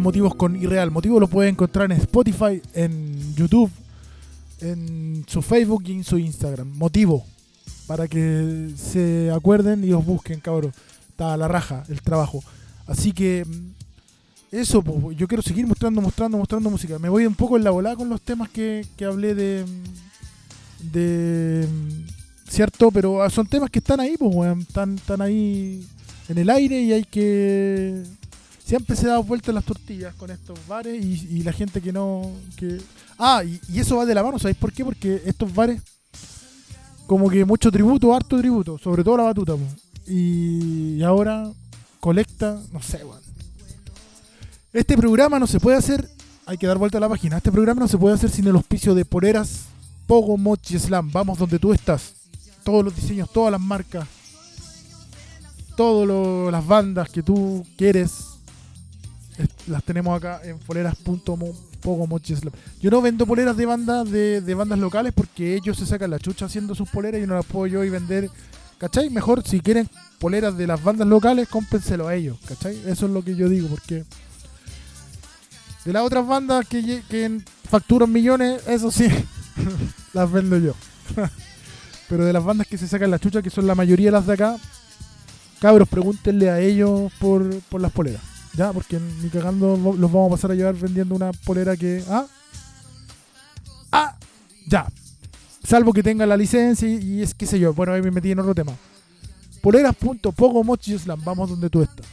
motivos 0.00 0.34
con 0.34 0.56
Irreal. 0.56 0.90
Motivo 0.90 1.20
lo 1.20 1.28
pueden 1.28 1.52
encontrar 1.52 1.90
en 1.90 1.98
Spotify, 1.98 2.62
en 2.74 3.34
YouTube, 3.34 3.70
en 4.60 5.24
su 5.26 5.42
Facebook 5.42 5.82
y 5.86 5.92
en 5.92 6.04
su 6.04 6.18
Instagram. 6.18 6.68
Motivo. 6.76 7.24
Para 7.86 8.06
que 8.06 8.70
se 8.76 9.30
acuerden 9.30 9.82
y 9.84 9.88
los 9.88 10.04
busquen, 10.04 10.40
cabros. 10.40 10.74
Está 11.10 11.36
la 11.36 11.48
raja 11.48 11.84
el 11.88 12.02
trabajo. 12.02 12.42
Así 12.86 13.12
que 13.12 13.44
mm, 13.46 14.56
eso, 14.56 14.82
pues, 14.82 15.16
yo 15.16 15.26
quiero 15.26 15.42
seguir 15.42 15.66
mostrando, 15.66 16.00
mostrando, 16.00 16.38
mostrando 16.38 16.70
música. 16.70 16.98
Me 16.98 17.08
voy 17.08 17.26
un 17.26 17.34
poco 17.34 17.56
en 17.56 17.64
la 17.64 17.70
volada 17.70 17.96
con 17.96 18.08
los 18.08 18.20
temas 18.20 18.48
que, 18.48 18.86
que 18.96 19.04
hablé 19.04 19.34
de. 19.34 19.64
mm, 19.66 20.92
de. 20.92 21.66
mm, 21.66 22.50
¿Cierto? 22.50 22.90
Pero 22.90 23.22
ah, 23.22 23.28
son 23.28 23.46
temas 23.46 23.70
que 23.70 23.78
están 23.78 24.00
ahí, 24.00 24.16
pues, 24.18 24.34
weón. 24.34 24.60
Están, 24.60 24.94
están 24.94 25.20
ahí 25.20 25.86
en 26.28 26.38
el 26.38 26.50
aire 26.50 26.80
y 26.80 26.92
hay 26.92 27.04
que 27.04 28.04
siempre 28.68 28.94
se 28.96 29.06
da 29.06 29.16
vuelta 29.18 29.50
las 29.50 29.64
tortillas 29.64 30.14
con 30.16 30.30
estos 30.30 30.58
bares 30.68 31.02
y, 31.02 31.42
la 31.42 31.52
gente 31.52 31.80
que 31.80 31.90
no. 31.90 32.30
Que... 32.54 32.78
Ah, 33.18 33.42
y, 33.42 33.80
eso 33.80 33.96
va 33.96 34.04
de 34.04 34.14
la 34.14 34.22
mano, 34.22 34.38
¿sabéis 34.38 34.58
por 34.58 34.72
qué? 34.72 34.84
Porque 34.84 35.22
estos 35.24 35.54
bares, 35.54 35.80
como 37.06 37.30
que 37.30 37.46
mucho 37.46 37.72
tributo, 37.72 38.14
harto 38.14 38.36
tributo, 38.36 38.76
sobre 38.76 39.02
todo 39.02 39.16
la 39.16 39.22
batuta. 39.22 39.54
Y, 40.06 41.02
ahora 41.02 41.50
colecta, 41.98 42.60
no 42.70 42.82
sé, 42.82 42.98
weón. 42.98 43.22
Este 44.74 44.98
programa 44.98 45.38
no 45.38 45.46
se 45.46 45.60
puede 45.60 45.78
hacer, 45.78 46.06
hay 46.44 46.58
que 46.58 46.66
dar 46.66 46.76
vuelta 46.76 46.98
a 46.98 47.00
la 47.00 47.08
página. 47.08 47.38
Este 47.38 47.50
programa 47.50 47.80
no 47.80 47.88
se 47.88 47.96
puede 47.96 48.16
hacer 48.16 48.28
sin 48.28 48.46
el 48.48 48.54
auspicio 48.54 48.94
de 48.94 49.06
Poleras, 49.06 49.62
Pogo, 50.06 50.36
Mochi, 50.36 50.78
Slam. 50.78 51.10
Vamos 51.10 51.38
donde 51.38 51.58
tú 51.58 51.72
estás. 51.72 52.12
Todos 52.64 52.84
los 52.84 52.94
diseños, 52.94 53.32
todas 53.32 53.50
las 53.50 53.60
marcas, 53.62 54.06
todas 55.74 56.52
las 56.52 56.66
bandas 56.66 57.08
que 57.08 57.22
tú 57.22 57.66
quieres 57.78 58.37
las 59.66 59.82
tenemos 59.84 60.16
acá 60.16 60.40
en 60.44 60.58
poleras.pogomocheslam. 60.58 62.52
Yo 62.80 62.90
no 62.90 63.02
vendo 63.02 63.26
poleras 63.26 63.56
de 63.56 63.66
bandas 63.66 64.10
de, 64.10 64.54
bandas 64.54 64.78
locales 64.78 65.12
porque 65.14 65.54
ellos 65.54 65.78
se 65.78 65.86
sacan 65.86 66.10
la 66.10 66.18
chucha 66.18 66.46
haciendo 66.46 66.74
sus 66.74 66.88
poleras 66.88 67.22
y 67.22 67.26
no 67.26 67.34
las 67.34 67.46
puedo 67.46 67.66
yo 67.66 67.84
y 67.84 67.90
vender 67.90 68.30
¿cachai? 68.78 69.10
Mejor 69.10 69.46
si 69.46 69.60
quieren 69.60 69.88
poleras 70.18 70.56
de 70.56 70.66
las 70.66 70.82
bandas 70.82 71.06
locales, 71.06 71.48
cómpenselo 71.48 72.08
a 72.08 72.14
ellos, 72.14 72.38
¿cachai? 72.46 72.76
Eso 72.86 73.06
es 73.06 73.12
lo 73.12 73.22
que 73.22 73.36
yo 73.36 73.48
digo, 73.48 73.68
porque 73.68 74.04
de 75.84 75.92
las 75.92 76.02
otras 76.02 76.26
bandas 76.26 76.66
que 76.66 77.40
facturan 77.68 78.12
millones, 78.12 78.66
eso 78.66 78.90
sí, 78.90 79.08
las 80.12 80.30
vendo 80.30 80.58
yo. 80.58 80.74
Pero 82.08 82.24
de 82.24 82.32
las 82.32 82.44
bandas 82.44 82.66
que 82.66 82.78
se 82.78 82.88
sacan 82.88 83.10
la 83.10 83.18
chucha, 83.18 83.42
que 83.42 83.50
son 83.50 83.66
la 83.66 83.74
mayoría 83.74 84.06
de 84.06 84.12
las 84.12 84.26
de 84.26 84.32
acá, 84.32 84.56
cabros, 85.60 85.88
pregúntenle 85.88 86.50
a 86.50 86.58
ellos 86.60 87.12
por, 87.18 87.60
por 87.68 87.80
las 87.80 87.92
poleras. 87.92 88.22
Ya, 88.54 88.72
porque 88.72 88.98
ni 88.98 89.28
cagando 89.28 89.76
los 89.76 90.12
vamos 90.12 90.28
a 90.28 90.36
pasar 90.36 90.50
a 90.50 90.54
llevar 90.54 90.74
vendiendo 90.74 91.14
una 91.14 91.32
polera 91.32 91.76
que. 91.76 92.02
¿Ah? 92.08 92.26
¡Ah! 93.92 94.16
Ya. 94.66 94.86
Salvo 95.62 95.92
que 95.92 96.02
tenga 96.02 96.26
la 96.26 96.36
licencia 96.36 96.88
y, 96.88 97.22
es 97.22 97.34
qué 97.34 97.46
sé 97.46 97.58
yo. 97.58 97.74
Bueno, 97.74 97.92
ahí 97.92 98.02
me 98.02 98.10
metí 98.10 98.30
en 98.30 98.38
otro 98.38 98.54
tema. 98.54 98.72
Poleras.pogo 99.60 100.64
Mochi 100.64 100.98
Slam. 100.98 101.22
Vamos 101.24 101.50
donde 101.50 101.70
tú 101.70 101.82
estás. 101.82 102.06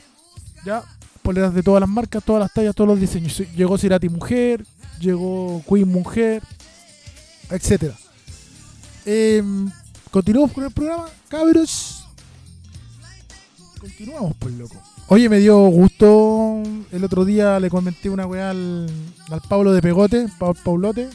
Ya. 0.66 0.84
Poleras 1.22 1.54
de 1.54 1.64
todas 1.64 1.80
las 1.80 1.90
marcas, 1.90 2.24
todas 2.24 2.42
las 2.42 2.54
tallas, 2.54 2.76
todos 2.76 2.88
los 2.90 3.00
diseños. 3.00 3.42
Llegó 3.56 3.78
Cirati 3.78 4.10
Mujer, 4.10 4.66
llegó 5.00 5.64
Queen 5.68 5.88
Mujer, 5.88 6.44
etcétera. 7.50 7.96
Em, 9.06 9.72
Continuamos 10.16 10.54
con 10.54 10.64
el 10.64 10.72
programa, 10.72 11.10
cabros. 11.28 12.06
Continuamos, 13.78 14.34
pues 14.40 14.54
loco. 14.54 14.82
Oye, 15.08 15.30
me 15.30 15.38
dio 15.40 15.58
gusto. 15.68 16.64
El 16.92 17.04
otro 17.04 17.26
día 17.26 17.60
le 17.60 17.70
comenté 17.70 18.10
una 18.10 18.26
weá 18.26 18.50
al, 18.52 18.88
al 19.30 19.42
Pablo 19.42 19.74
de 19.74 19.82
Pegote, 19.82 20.28
Pa- 20.40 20.54
Paulote. 20.54 21.10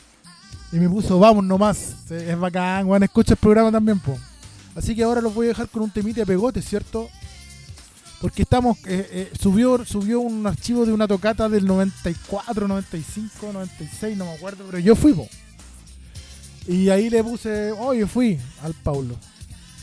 Y 0.73 0.77
me 0.77 0.89
puso, 0.89 1.19
vamos 1.19 1.45
nomás. 1.45 2.11
Es 2.11 2.39
bacán, 2.39 2.87
weón. 2.87 3.03
Escucha 3.03 3.33
el 3.35 3.39
programa 3.39 3.73
también, 3.73 3.99
po. 3.99 4.17
Así 4.77 4.95
que 4.95 5.03
ahora 5.03 5.21
los 5.21 5.35
voy 5.35 5.47
a 5.47 5.49
dejar 5.49 5.69
con 5.69 5.83
un 5.83 5.91
temite 5.91 6.21
de 6.21 6.27
Pegote, 6.27 6.63
¿cierto? 6.63 7.09
Porque 8.21 8.43
estamos. 8.43 8.79
eh, 8.87 9.09
eh, 9.11 9.33
subió, 9.41 9.85
subió 9.85 10.21
un 10.21 10.47
archivo 10.47 10.87
de 10.87 10.93
una 10.93 11.09
tocata 11.09 11.49
del 11.49 11.67
94, 11.67 12.69
95, 12.69 13.53
96, 13.53 14.17
no 14.17 14.27
me 14.27 14.33
acuerdo, 14.35 14.65
pero 14.67 14.79
yo 14.79 14.95
fui, 14.95 15.13
po. 15.13 15.27
Y 16.69 16.89
ahí 16.91 17.11
le 17.11 17.25
puse, 17.25 17.73
oye, 17.73 18.07
fui 18.07 18.39
al 18.63 18.75
Paulo. 18.75 19.17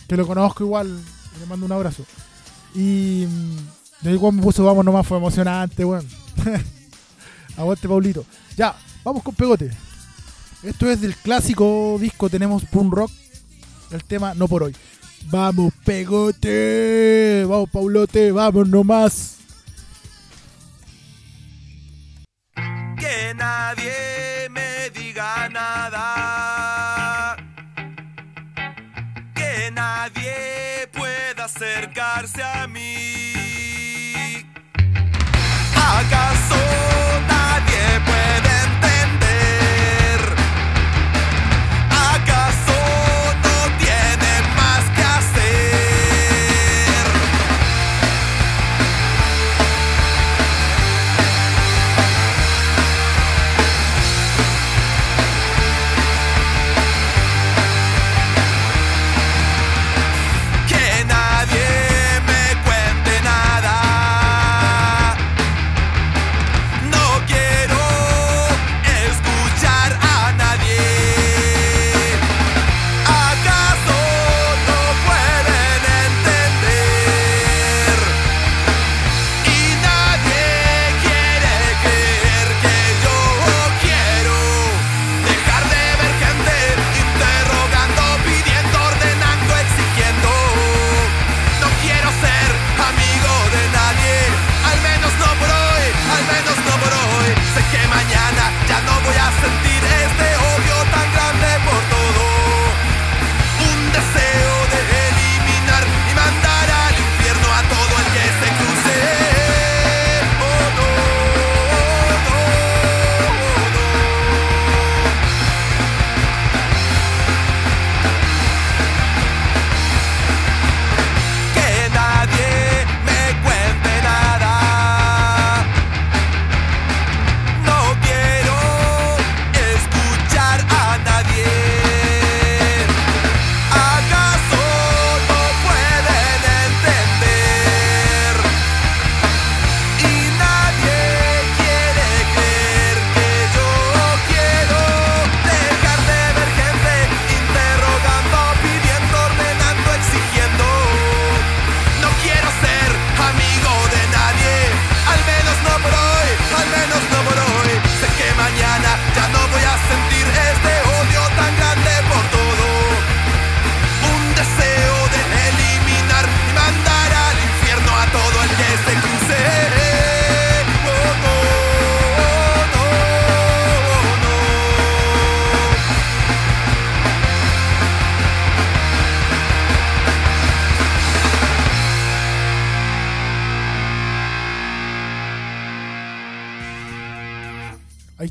Que 0.07 0.15
lo 0.15 0.25
conozco 0.25 0.63
igual. 0.63 0.87
Le 1.39 1.45
mando 1.47 1.65
un 1.65 1.71
abrazo. 1.73 2.05
Y 2.73 3.25
ahí 4.05 4.17
cuando 4.17 4.39
me 4.39 4.43
puso 4.43 4.63
vamos 4.63 4.85
nomás, 4.85 5.05
fue 5.05 5.17
emocionante, 5.17 5.83
weón. 5.83 6.07
Aguante, 7.57 7.87
Paulito. 7.87 8.25
Ya, 8.55 8.75
vamos 9.03 9.23
con 9.23 9.33
Pegote. 9.35 9.71
Esto 10.63 10.89
es 10.89 11.01
del 11.01 11.15
clásico 11.15 11.97
disco 11.99 12.29
Tenemos 12.29 12.63
Punk 12.65 12.93
Rock. 12.93 13.11
El 13.91 14.03
tema 14.03 14.33
No 14.33 14.47
por 14.47 14.63
hoy. 14.63 14.75
Vamos, 15.29 15.73
Pegote. 15.83 17.45
Vamos, 17.47 17.69
Paulote. 17.69 18.31
Vamos 18.31 18.67
nomás. 18.67 19.37
que 22.97 23.33
nadie 23.35 24.49
me 24.49 24.89
diga 24.89 25.49
nada. 25.49 27.37
Que 29.33 29.71
nadie 29.71 30.87
pueda 30.93 31.45
acercarse 31.45 32.43
a 32.43 32.67
mí. 32.67 33.16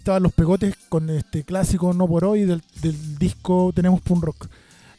Estaban 0.07 0.23
los 0.23 0.33
pegotes 0.33 0.77
con 0.89 1.11
este 1.11 1.43
clásico 1.43 1.93
No 1.93 2.07
por 2.07 2.25
hoy 2.25 2.45
del, 2.45 2.63
del 2.81 3.19
disco 3.19 3.73
Tenemos 3.75 4.01
Punk 4.03 4.23
Rock. 4.23 4.47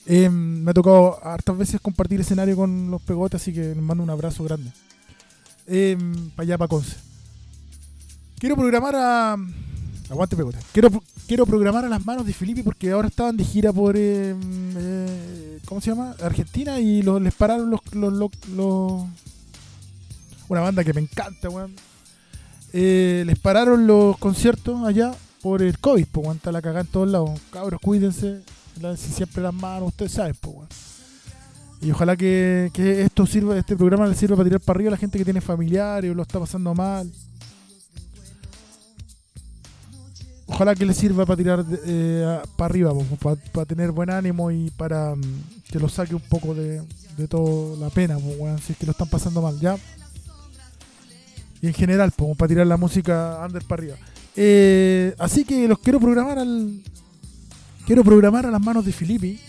Eh, 0.05 0.29
me 0.29 0.69
ha 0.69 0.73
tocado 0.73 1.25
hartas 1.25 1.57
veces 1.57 1.79
compartir 1.79 2.19
escenario 2.19 2.57
con 2.57 2.91
los 2.91 3.01
pegotes, 3.01 3.41
así 3.41 3.53
que 3.53 3.61
les 3.73 3.77
mando 3.77 4.03
un 4.03 4.09
abrazo 4.09 4.43
grande. 4.43 4.69
para 6.35 6.43
allá, 6.43 6.57
para 6.57 6.67
Conce. 6.67 6.97
Quiero 8.37 8.55
programar 8.57 8.95
a. 8.97 9.37
Aguante 10.09 10.35
pegote. 10.35 10.57
Quiero, 10.73 10.89
quiero 11.25 11.45
programar 11.45 11.85
a 11.85 11.89
las 11.89 12.05
manos 12.05 12.25
de 12.25 12.33
Felipe 12.33 12.63
porque 12.63 12.91
ahora 12.91 13.07
estaban 13.07 13.37
de 13.37 13.43
gira 13.45 13.71
por. 13.71 13.95
eh, 13.97 14.35
eh, 14.77 15.59
¿Cómo 15.65 15.79
se 15.79 15.89
llama? 15.91 16.15
Argentina 16.21 16.79
y 16.81 17.01
los, 17.01 17.21
les 17.21 17.33
pararon 17.33 17.69
los, 17.69 17.79
los, 17.93 18.11
los, 18.13 18.31
los- 18.55 19.03
Una 20.49 20.61
banda 20.61 20.83
que 20.83 20.93
me 20.93 21.01
encanta, 21.01 21.49
weón. 21.49 21.73
Eh, 22.79 23.23
les 23.25 23.39
pararon 23.39 23.87
los 23.87 24.19
conciertos 24.19 24.85
allá 24.85 25.11
por 25.41 25.63
el 25.63 25.79
COVID, 25.79 26.05
pues, 26.11 26.35
está 26.35 26.51
la 26.51 26.61
cagada 26.61 26.81
en 26.81 26.87
todos 26.87 27.09
lados. 27.09 27.31
Cabros, 27.49 27.81
cuídense, 27.81 28.43
lávense 28.79 29.09
siempre 29.09 29.41
las 29.41 29.53
manos, 29.55 29.87
ustedes 29.87 30.11
saben, 30.11 30.35
pues. 30.39 30.69
Y 31.81 31.89
ojalá 31.89 32.15
que, 32.15 32.69
que 32.73 33.01
esto 33.01 33.25
sirva, 33.25 33.57
este 33.57 33.75
programa 33.75 34.05
le 34.05 34.13
sirva 34.13 34.35
para 34.35 34.47
tirar 34.47 34.61
para 34.61 34.77
arriba 34.77 34.89
a 34.89 34.91
la 34.91 34.97
gente 34.97 35.17
que 35.17 35.23
tiene 35.23 35.41
familiares 35.41 36.11
o 36.11 36.13
lo 36.13 36.21
está 36.21 36.39
pasando 36.39 36.75
mal. 36.75 37.11
Ojalá 40.45 40.75
que 40.75 40.85
le 40.85 40.93
sirva 40.93 41.25
para 41.25 41.37
tirar 41.37 41.65
eh, 41.83 42.39
para 42.55 42.69
arriba, 42.69 42.93
para, 43.53 43.65
tener 43.65 43.91
buen 43.91 44.11
ánimo 44.11 44.51
y 44.51 44.69
para 44.69 45.15
mm, 45.15 45.21
que 45.71 45.79
lo 45.79 45.89
saque 45.89 46.13
un 46.13 46.21
poco 46.21 46.53
de, 46.53 46.83
de 47.17 47.27
toda 47.27 47.75
la 47.77 47.89
pena, 47.89 48.17
weón, 48.17 48.59
si 48.59 48.73
es 48.73 48.77
que 48.77 48.85
lo 48.85 48.91
están 48.91 49.09
pasando 49.09 49.41
mal, 49.41 49.59
¿ya? 49.59 49.77
Y 51.61 51.67
en 51.67 51.73
general, 51.73 52.13
como 52.13 52.35
para 52.35 52.49
tirar 52.49 52.67
la 52.67 52.77
música 52.77 53.39
under 53.43 53.63
para 53.63 53.81
arriba. 53.81 53.97
Eh, 54.35 55.15
así 55.17 55.43
que 55.43 55.67
los 55.67 55.79
quiero 55.79 55.99
programar 55.99 56.37
al. 56.37 56.81
Quiero 57.85 58.03
programar 58.03 58.45
a 58.45 58.51
las 58.51 58.61
manos 58.61 58.85
de 58.85 58.91
Filippi. 58.91 59.39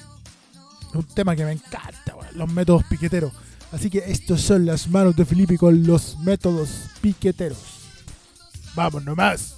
Un 0.94 1.02
tema 1.04 1.36
que 1.36 1.44
me 1.44 1.52
encanta, 1.52 2.14
los 2.34 2.50
métodos 2.50 2.84
piqueteros. 2.84 3.32
Así 3.72 3.90
que 3.90 3.98
estos 4.06 4.40
son 4.40 4.64
las 4.64 4.88
manos 4.88 5.14
de 5.16 5.26
Filippi 5.26 5.58
con 5.58 5.86
los 5.86 6.18
métodos 6.20 6.88
piqueteros. 7.02 7.58
Vamos 8.74 9.04
nomás. 9.04 9.57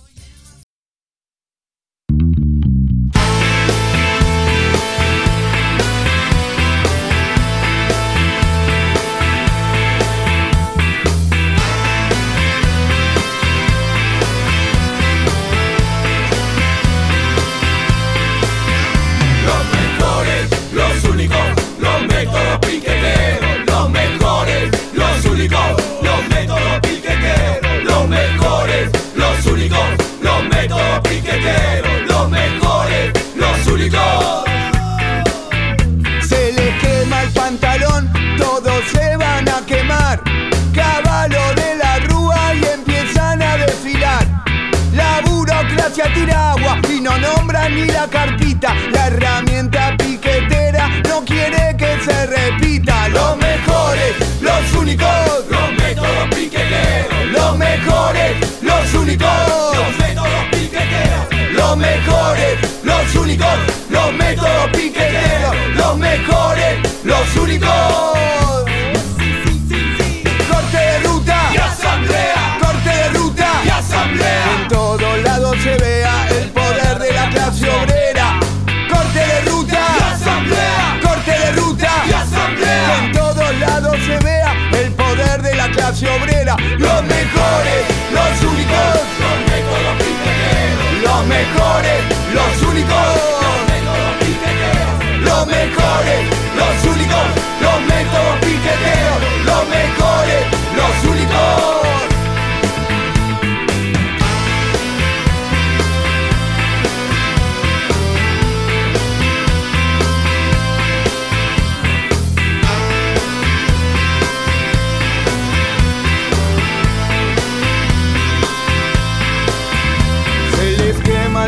Se 36.29 36.53
les 36.53 36.75
quema 36.81 37.23
el 37.23 37.31
pantalón, 37.31 38.11
todos 38.39 38.85
se 38.93 39.17
van 39.17 39.49
a 39.49 39.65
quemar. 39.67 40.21
Caballo 40.75 41.55
de 41.57 41.77
la 41.77 41.99
rúa 42.09 42.55
y 42.55 42.65
empiezan 42.65 43.43
a 43.43 43.57
desfilar. 43.57 44.25
La 44.95 45.21
burocracia 45.25 46.13
tira 46.15 46.53
agua 46.53 46.79
y 46.89 47.01
no 47.01 47.19
nombra 47.19 47.69
ni 47.69 47.85
la 47.87 48.07
carpita. 48.07 48.75
La 48.93 49.09
herramienta 49.09 49.97
piquetera 49.99 50.89
no 51.09 51.25
quiere 51.25 51.77
que 51.77 51.99
se 52.05 52.27
repita. 52.27 53.09
Los 53.09 53.37
mejores, 53.39 54.15
los 54.41 54.73
únicos, 54.75 55.45
Los 55.51 55.73
métodos 55.73 56.29
piqueteros. 56.35 57.27
los 57.33 57.59
mejores, 57.59 58.37
los 58.63 58.95
únicos. 58.95 59.29
Los 59.75 59.99
métodos 59.99 60.45
piqueteros. 60.53 61.53
Los 61.53 61.77
mejores, 61.77 62.59
los 62.85 63.15
únicos, 63.17 63.59
los 64.11 64.19
métodos 64.19 64.69
piqueteros, 64.73 65.55
los 65.77 65.97
mejores, 65.97 66.79
los 67.05 67.37
únicos. 67.37 67.69
Corte 70.51 70.77
de 70.79 70.99
ruta 71.05 71.37
Y 71.53 71.57
asamblea. 71.57 72.59
corte 72.61 72.89
de 72.91 73.09
ruta 73.11 73.47
Y 73.65 73.69
asamblea. 73.69 74.45
En 74.63 74.69
todos 74.69 75.23
lados 75.23 75.57
se 75.63 75.77
vea 75.77 76.27
el 76.31 76.49
poder 76.51 76.99
de 76.99 77.13
la 77.13 77.31
clase 77.31 77.69
obrera. 77.71 78.41
Corte 78.93 79.19
de 79.21 79.41
ruta 79.51 79.79
Y 79.79 80.03
asamblea. 80.15 81.01
corte 81.03 81.31
de 81.31 81.53
ruta 81.53 81.91
Y 82.09 82.13
asamblea. 82.13 82.99
En 83.05 83.13
todos 83.13 83.55
lados 83.61 83.97
se 84.05 84.19
vea 84.25 84.55
el 84.73 84.93
poder 84.93 85.43
de 85.43 85.55
la 85.55 85.71
clase 85.71 86.09
obrera. 86.09 86.57
Los 86.79 87.03
mejores, 87.05 87.81
los 88.13 88.43
únicos, 88.43 88.91
Los 89.21 89.37
métodos 89.51 89.95
piqueteros. 89.99 91.03
los 91.05 91.27
mejores, 91.27 92.01
los 92.35 92.63
únicos. 92.71 93.70
Mejores, 95.61 96.23
los 96.57 96.95
únicos, 96.95 97.27
los 97.61 97.79
métodos 97.93 98.37
piqueteros, 98.41 99.21
los 99.45 99.63
mejores, 99.69 100.43
los 100.77 101.11
únicos. 101.11 101.81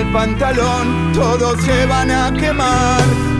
El 0.03 0.09
pantalón, 0.11 1.13
todos 1.13 1.63
se 1.63 1.87
van 1.87 2.11
a 2.11 2.33
quemar. 2.33 3.32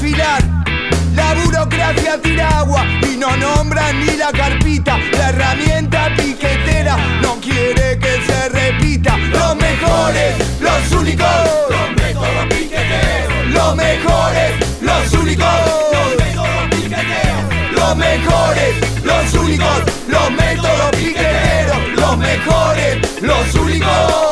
La 0.00 1.34
burocracia 1.34 2.22
tira 2.22 2.60
agua 2.60 2.86
y 3.02 3.16
no 3.16 3.36
nombran 3.36 3.98
ni 3.98 4.16
la 4.16 4.30
carpita. 4.30 4.96
La 5.10 5.30
herramienta 5.30 6.14
piquetera 6.16 6.96
no 7.20 7.34
quiere 7.40 7.98
que 7.98 8.22
se 8.24 8.48
repita. 8.48 9.16
Los 9.16 9.56
mejores, 9.56 10.36
los 10.60 10.92
únicos, 10.92 11.26
Los 11.68 11.90
métodos 11.96 12.46
piqueteros. 12.48 13.46
los 13.50 13.74
mejores, 13.74 14.52
los 14.82 15.12
únicos. 15.14 15.46
Los 15.92 16.16
métodos 16.16 16.68
piqueteros. 16.70 17.72
Los 17.72 17.96
mejores, 17.96 18.74
los 19.02 19.34
únicos, 19.34 19.82
los 20.06 20.30
métodos 20.30 20.90
piqueteros, 20.92 21.78
los 21.96 22.18
mejores, 22.18 23.20
los 23.20 23.54
únicos. 23.56 24.27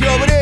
De 0.00 0.06
la 0.06 0.37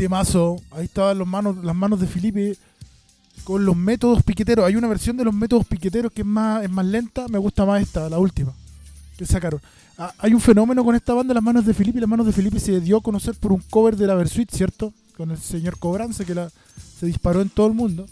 temazo. 0.00 0.56
Ahí 0.70 0.86
estaban 0.86 1.18
los 1.18 1.28
manos, 1.28 1.62
las 1.62 1.76
manos 1.76 2.00
de 2.00 2.06
Felipe 2.06 2.56
con 3.44 3.66
los 3.66 3.76
métodos 3.76 4.22
piqueteros. 4.22 4.64
Hay 4.64 4.74
una 4.74 4.88
versión 4.88 5.16
de 5.18 5.24
los 5.24 5.34
métodos 5.34 5.66
piqueteros 5.66 6.10
que 6.10 6.22
es 6.22 6.26
más, 6.26 6.64
es 6.64 6.70
más 6.70 6.86
lenta. 6.86 7.28
Me 7.28 7.36
gusta 7.36 7.66
más 7.66 7.82
esta, 7.82 8.08
la 8.08 8.18
última. 8.18 8.52
Que 9.18 9.26
sacaron. 9.26 9.60
Ah, 9.98 10.14
hay 10.18 10.32
un 10.32 10.40
fenómeno 10.40 10.82
con 10.82 10.94
esta 10.94 11.12
banda, 11.12 11.34
Las 11.34 11.42
Manos 11.42 11.66
de 11.66 11.74
Felipe. 11.74 12.00
Las 12.00 12.08
Manos 12.08 12.24
de 12.24 12.32
Felipe 12.32 12.58
se 12.58 12.80
dio 12.80 12.96
a 12.96 13.02
conocer 13.02 13.34
por 13.34 13.52
un 13.52 13.60
cover 13.68 13.94
de 13.94 14.06
la 14.06 14.14
Versuit, 14.14 14.50
¿cierto? 14.50 14.94
Con 15.18 15.30
el 15.30 15.38
señor 15.38 15.78
Cobrance 15.78 16.24
que 16.24 16.34
la, 16.34 16.50
se 16.98 17.04
disparó 17.04 17.42
en 17.42 17.50
todo 17.50 17.66
el 17.66 17.74
mundo. 17.74 18.08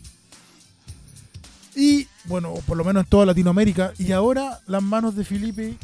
Y, 1.74 2.06
bueno, 2.26 2.52
por 2.66 2.76
lo 2.76 2.84
menos 2.84 3.04
en 3.04 3.08
toda 3.08 3.24
Latinoamérica. 3.24 3.94
Y 3.98 4.12
ahora 4.12 4.60
Las 4.66 4.82
Manos 4.82 5.16
de 5.16 5.24
Felipe 5.24 5.78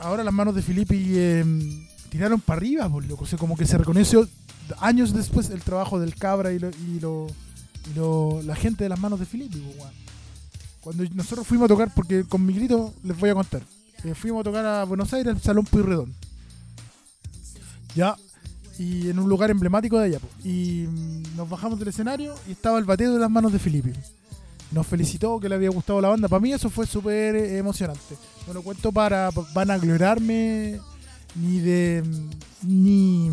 ahora 0.00 0.24
las 0.24 0.34
manos 0.34 0.54
de 0.54 0.62
Filippi 0.62 1.04
eh, 1.08 1.44
tiraron 2.10 2.40
para 2.40 2.58
arriba, 2.58 2.88
por 2.88 3.04
loco. 3.04 3.24
O 3.24 3.26
sea, 3.26 3.38
como 3.38 3.56
que 3.56 3.66
se 3.66 3.78
reconoció 3.78 4.28
años 4.80 5.12
después 5.14 5.50
el 5.50 5.62
trabajo 5.62 5.98
del 5.98 6.14
Cabra 6.14 6.52
y, 6.52 6.58
lo, 6.58 6.70
y, 6.70 7.00
lo- 7.00 7.26
y 7.90 7.94
lo- 7.96 8.40
la 8.42 8.54
gente 8.56 8.84
de 8.84 8.90
las 8.90 8.98
manos 9.00 9.18
de 9.20 9.26
weón. 9.32 9.92
Cuando 10.80 11.04
nosotros 11.14 11.46
fuimos 11.46 11.66
a 11.66 11.68
tocar, 11.68 11.92
porque 11.94 12.24
con 12.24 12.44
mi 12.44 12.52
grito 12.54 12.94
les 13.04 13.18
voy 13.18 13.30
a 13.30 13.34
contar. 13.34 13.62
Eh, 14.04 14.14
fuimos 14.14 14.40
a 14.40 14.44
tocar 14.44 14.64
a 14.64 14.84
Buenos 14.84 15.12
Aires, 15.12 15.34
al 15.34 15.40
Salón 15.42 15.64
Puyredón. 15.64 16.14
Ya, 17.94 18.16
y 18.78 19.08
en 19.10 19.18
un 19.18 19.28
lugar 19.28 19.50
emblemático 19.50 19.98
de 19.98 20.06
allá. 20.06 20.20
po. 20.20 20.28
Y 20.44 20.86
mm, 20.88 21.36
nos 21.36 21.48
bajamos 21.48 21.78
del 21.78 21.88
escenario 21.88 22.34
y 22.46 22.52
estaba 22.52 22.78
el 22.78 22.84
bateo 22.84 23.12
de 23.12 23.18
las 23.18 23.30
manos 23.30 23.52
de 23.52 23.58
Filippi. 23.58 23.92
nos 24.70 24.86
felicitó 24.86 25.40
que 25.40 25.48
le 25.48 25.54
había 25.56 25.70
gustado 25.70 26.00
la 26.00 26.08
banda. 26.08 26.28
Para 26.28 26.40
mí 26.40 26.52
eso 26.52 26.70
fue 26.70 26.86
súper 26.86 27.34
eh, 27.36 27.58
emocionante. 27.58 28.16
No 28.46 28.52
lo 28.54 28.62
cuento 28.62 28.92
para 28.92 29.30
vanagloriarme 29.54 30.78
ni 31.34 31.60
de 31.60 32.02
ni 32.62 33.28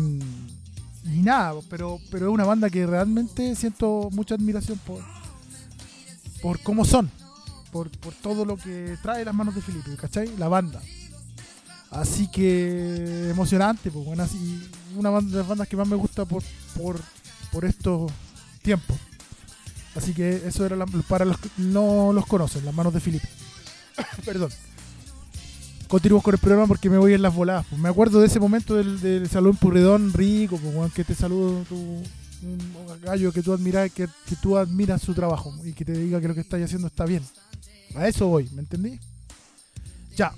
ni 1.04 1.22
nada, 1.22 1.60
pero 1.70 1.98
pero 2.10 2.26
es 2.28 2.32
una 2.32 2.44
banda 2.44 2.68
que 2.70 2.86
realmente 2.86 3.54
siento 3.56 4.08
mucha 4.12 4.34
admiración 4.34 4.78
por 4.86 5.02
por 6.42 6.60
cómo 6.62 6.84
son, 6.84 7.10
por, 7.72 7.90
por 7.98 8.12
todo 8.14 8.44
lo 8.44 8.56
que 8.56 8.96
trae 9.02 9.24
las 9.24 9.34
manos 9.34 9.54
de 9.54 9.62
Felipe, 9.62 9.96
¿cachai? 9.96 10.36
La 10.36 10.48
banda. 10.48 10.80
Así 11.90 12.28
que 12.30 13.30
emocionante, 13.30 13.90
pues 13.90 14.04
bueno, 14.04 14.22
así 14.22 14.68
una 14.96 15.10
de 15.20 15.36
las 15.38 15.46
bandas 15.48 15.66
que 15.66 15.76
más 15.76 15.88
me 15.88 15.96
gusta 15.96 16.24
por, 16.24 16.42
por, 16.76 17.00
por 17.50 17.64
estos 17.64 18.12
tiempos. 18.62 18.96
Así 19.94 20.12
que 20.12 20.42
eso 20.46 20.66
era 20.66 20.76
la- 20.76 20.86
para 21.08 21.24
los 21.24 21.38
que 21.38 21.48
no 21.56 22.12
los 22.12 22.26
conocen, 22.26 22.64
las 22.64 22.74
manos 22.74 22.92
de 22.92 23.00
Felipe. 23.00 23.28
Perdón. 24.24 24.50
Continuamos 25.88 26.24
con 26.24 26.34
el 26.34 26.40
programa 26.40 26.66
porque 26.66 26.90
me 26.90 26.98
voy 26.98 27.14
en 27.14 27.22
las 27.22 27.34
voladas. 27.34 27.64
pues. 27.68 27.80
Me 27.80 27.88
acuerdo 27.88 28.20
de 28.20 28.26
ese 28.26 28.40
momento 28.40 28.74
del, 28.74 29.00
del 29.00 29.28
salón 29.28 29.56
Purredón 29.56 30.12
rico, 30.12 30.58
pues, 30.58 30.92
que 30.92 31.04
te 31.04 31.14
saludo 31.14 31.62
tu, 31.68 31.76
un 31.76 33.00
gallo 33.02 33.32
que 33.32 33.42
tú 33.42 33.52
admiras, 33.52 33.90
que, 33.92 34.08
que 34.26 34.36
tú 34.36 34.56
admiras 34.56 35.02
su 35.02 35.14
trabajo 35.14 35.54
y 35.64 35.72
que 35.72 35.84
te 35.84 35.92
diga 35.92 36.20
que 36.20 36.28
lo 36.28 36.34
que 36.34 36.40
estás 36.40 36.60
haciendo 36.60 36.88
está 36.88 37.04
bien. 37.04 37.22
A 37.94 38.08
eso 38.08 38.26
voy, 38.26 38.48
¿me 38.52 38.60
entendí? 38.60 38.98
Ya. 40.16 40.32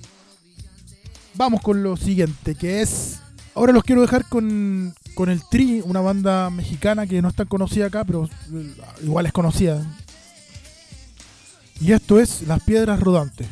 Vamos 1.34 1.60
con 1.62 1.82
lo 1.82 1.96
siguiente, 1.96 2.54
que 2.54 2.82
es. 2.82 3.20
Ahora 3.54 3.72
los 3.72 3.84
quiero 3.84 4.02
dejar 4.02 4.28
con, 4.28 4.94
con 5.14 5.30
el 5.30 5.42
Tri, 5.48 5.82
una 5.84 6.00
banda 6.00 6.50
mexicana 6.50 7.06
que 7.06 7.22
no 7.22 7.28
es 7.28 7.34
tan 7.34 7.46
conocida 7.46 7.86
acá, 7.86 8.04
pero 8.04 8.28
eh, 8.52 8.74
igual 9.02 9.26
es 9.26 9.32
conocida. 9.32 9.84
Y 11.80 11.92
esto 11.92 12.20
es 12.20 12.42
Las 12.42 12.62
Piedras 12.62 13.00
Rodantes. 13.00 13.48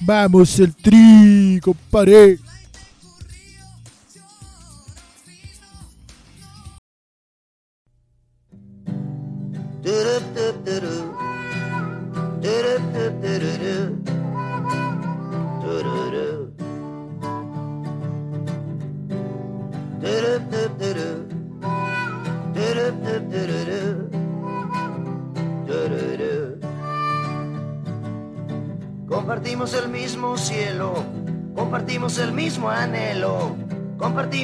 Vamos 0.00 0.58
el 0.58 0.74
Tri, 0.74 1.60
compadre. 1.62 2.38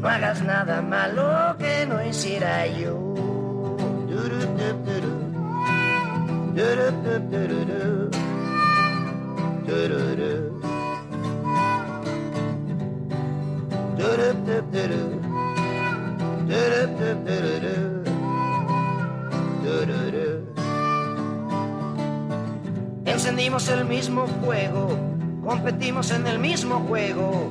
No 0.00 0.08
hagas 0.08 0.42
nada 0.42 0.80
malo 0.80 1.56
que 1.58 1.86
no 1.86 2.02
hiciera 2.02 2.66
yo. 2.66 2.96
Encendimos 23.04 23.68
el 23.68 23.84
mismo 23.84 24.26
fuego, 24.26 24.88
competimos 25.44 26.10
en 26.10 26.26
el 26.26 26.38
mismo 26.38 26.80
juego, 26.88 27.50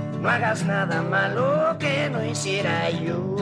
No 0.21 0.29
hagas 0.29 0.63
nada 0.63 1.01
malo 1.01 1.75
que 1.79 2.07
no 2.11 2.23
hiciera 2.23 2.91
yo. 2.91 3.41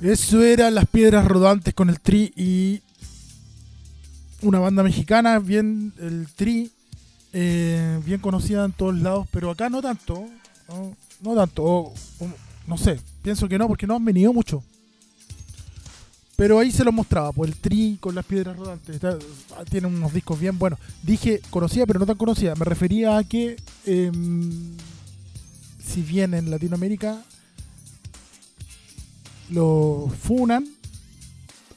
Eso 0.00 0.42
era 0.42 0.70
Las 0.70 0.86
Piedras 0.86 1.26
Rodantes 1.26 1.74
con 1.74 1.90
el 1.90 2.00
Tri 2.00 2.32
y 2.36 2.80
una 4.42 4.58
banda 4.58 4.82
mexicana, 4.82 5.38
bien 5.38 5.92
el 5.98 6.26
Tri, 6.34 6.70
eh, 7.34 8.00
bien 8.06 8.20
conocida 8.20 8.64
en 8.64 8.72
todos 8.72 8.98
lados, 8.98 9.28
pero 9.30 9.50
acá 9.50 9.68
no 9.68 9.82
tanto, 9.82 10.24
no, 11.22 11.34
tanto, 11.34 11.62
o- 11.64 11.94
no 12.66 12.78
sé, 12.78 12.98
pienso 13.22 13.46
que 13.48 13.58
no, 13.58 13.68
porque 13.68 13.86
no 13.86 13.96
han 13.96 14.04
venido 14.04 14.32
mucho. 14.32 14.62
Pero 16.36 16.58
ahí 16.58 16.70
se 16.72 16.84
los 16.84 16.94
mostraba, 16.94 17.32
pues 17.32 17.50
el 17.50 17.56
Tri 17.58 17.98
con 18.00 18.14
Las 18.14 18.24
Piedras 18.24 18.56
Rodantes, 18.56 18.94
está- 18.94 19.18
tiene 19.68 19.86
unos 19.88 20.14
discos 20.14 20.40
bien 20.40 20.58
buenos. 20.58 20.78
Dije 21.02 21.42
conocida, 21.50 21.84
pero 21.84 21.98
no 22.00 22.06
tan 22.06 22.16
conocida, 22.16 22.54
me 22.54 22.64
refería 22.64 23.18
a 23.18 23.24
que 23.24 23.56
em, 23.84 24.50
si 25.86 26.00
bien 26.00 26.32
en 26.32 26.50
Latinoamérica 26.50 27.22
lo 29.50 30.08
funan, 30.22 30.66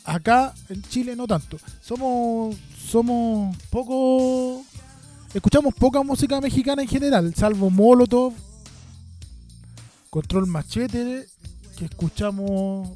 Acá 0.05 0.53
en 0.67 0.81
Chile 0.83 1.15
no 1.15 1.25
tanto. 1.27 1.57
Somos 1.81 2.55
somos 2.89 3.55
poco 3.69 4.63
escuchamos 5.33 5.73
poca 5.73 6.03
música 6.03 6.41
mexicana 6.41 6.81
en 6.81 6.89
general, 6.89 7.33
salvo 7.35 7.69
Molotov, 7.69 8.33
Control 10.09 10.45
Machete, 10.47 11.25
que 11.77 11.85
escuchamos 11.85 12.89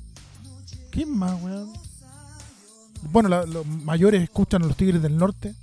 ¿Quién 0.92 1.18
más, 1.18 1.42
weón? 1.42 1.72
Bueno, 3.12 3.30
la- 3.30 3.46
los 3.46 3.66
mayores 3.66 4.22
escuchan 4.22 4.64
a 4.64 4.66
los 4.68 4.76
Tigres 4.76 5.02
del 5.02 5.16
Norte. 5.18 5.54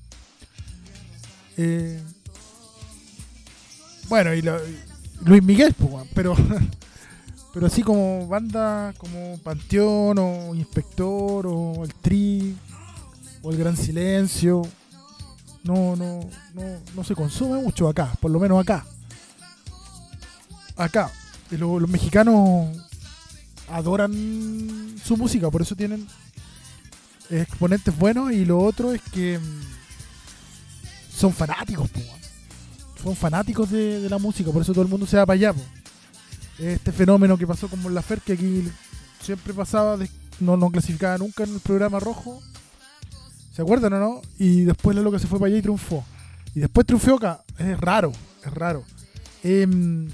Eh, 1.56 2.00
bueno, 4.08 4.32
y, 4.34 4.42
la- 4.42 4.60
Luis 5.24 5.42
Miguel, 5.42 5.74
pues, 5.74 6.06
pero 6.14 6.34
pero 7.54 7.66
así 7.68 7.82
como 7.82 8.26
banda 8.26 8.92
como 8.98 9.38
Panteón 9.38 10.18
o 10.18 10.54
Inspector 10.54 11.46
o 11.46 11.84
el 11.84 11.94
Tri 11.94 12.56
o 13.42 13.50
el 13.52 13.56
Gran 13.56 13.76
Silencio 13.76 14.62
no 15.62 15.94
no 15.96 16.20
no 16.52 16.62
no 16.94 17.04
se 17.04 17.14
consume 17.14 17.62
mucho 17.62 17.88
acá, 17.88 18.12
por 18.20 18.30
lo 18.30 18.38
menos 18.40 18.60
acá. 18.60 18.84
Acá 20.76 21.10
Y 21.50 21.56
lo- 21.56 21.78
los 21.78 21.88
mexicanos 21.88 22.68
adoran 23.70 24.12
su 25.04 25.16
música, 25.16 25.50
por 25.50 25.62
eso 25.62 25.76
tienen 25.76 26.06
exponentes 27.30 27.96
buenos 27.96 28.32
y 28.32 28.44
lo 28.44 28.58
otro 28.58 28.92
es 28.92 29.00
que 29.12 29.38
mm, 29.38 29.62
son 31.16 31.32
fanáticos, 31.32 31.88
po, 31.90 32.00
son 33.02 33.14
fanáticos 33.16 33.70
de, 33.70 34.08
la 34.10 34.18
música, 34.18 34.50
por 34.50 34.62
eso 34.62 34.72
todo 34.72 34.82
el 34.82 34.90
mundo 34.90 35.06
se 35.06 35.16
va 35.16 35.24
para 35.26 35.34
allá. 35.34 35.54
Este 36.58 36.92
fenómeno 36.92 37.36
que 37.36 37.46
pasó 37.46 37.68
con 37.68 37.80
Mon 37.82 37.94
Lafer, 37.94 38.20
que 38.20 38.34
aquí 38.34 38.68
siempre 39.20 39.52
pasaba, 39.54 39.98
no, 40.40 40.56
no 40.56 40.70
clasificaba 40.70 41.18
nunca 41.18 41.44
en 41.44 41.54
el 41.54 41.60
programa 41.60 41.98
rojo, 42.00 42.40
¿se 43.52 43.62
acuerdan 43.62 43.94
o 43.94 43.98
no? 43.98 44.22
Y 44.38 44.60
después 44.62 44.94
la 44.96 45.02
loca 45.02 45.18
se 45.18 45.26
fue 45.26 45.38
para 45.38 45.48
allá 45.48 45.58
y 45.58 45.62
triunfó. 45.62 46.04
Y 46.54 46.60
después 46.60 46.86
triunfó 46.86 47.16
acá, 47.16 47.42
es 47.58 47.78
raro, 47.80 48.12
es 48.44 48.52
raro. 48.52 48.84
Em, 49.42 50.08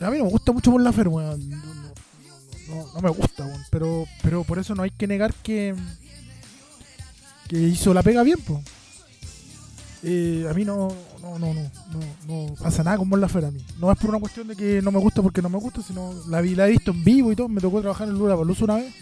a 0.00 0.10
mí 0.10 0.18
no 0.18 0.24
me 0.24 0.30
gusta 0.30 0.52
mucho 0.52 0.70
Mon 0.70 0.84
Lafer, 0.84 1.08
weón. 1.08 1.50
No- 1.50 2.92
no 2.94 3.00
me 3.00 3.10
gusta, 3.10 3.44
weón. 3.44 3.62
Pero, 3.70 4.04
pero 4.22 4.44
por 4.44 4.58
eso 4.60 4.74
no 4.76 4.82
hay 4.84 4.90
que 4.90 5.08
negar 5.08 5.34
que, 5.42 5.74
que 7.48 7.58
hizo 7.58 7.92
la 7.92 8.02
pega 8.04 8.22
bien, 8.22 8.38
pues. 8.46 8.60
A 10.02 10.54
mí 10.54 10.64
no, 10.64 10.88
no, 11.20 11.38
no, 11.38 11.52
no, 11.52 11.70
no, 11.92 12.00
no 12.26 12.54
pasa 12.54 12.82
nada 12.82 12.96
con 12.96 13.08
Mon 13.08 13.20
Laferte 13.20 13.48
a 13.48 13.50
mí. 13.50 13.60
No 13.78 13.92
es 13.92 13.98
por 13.98 14.10
una 14.10 14.18
cuestión 14.18 14.48
de 14.48 14.56
que 14.56 14.80
no 14.80 14.90
me 14.90 14.98
gusta 14.98 15.22
porque 15.22 15.42
no 15.42 15.48
me 15.48 15.58
gusta, 15.58 15.82
sino 15.82 16.14
la, 16.28 16.40
vi, 16.40 16.54
la 16.54 16.66
he 16.66 16.70
visto 16.70 16.90
en 16.90 17.04
vivo 17.04 17.32
y 17.32 17.36
todo. 17.36 17.48
Me 17.48 17.60
tocó 17.60 17.80
trabajar 17.80 18.08
en 18.08 18.14
Lula 18.14 18.36
Palusa 18.36 18.64
una 18.64 18.76
vez. 18.76 18.94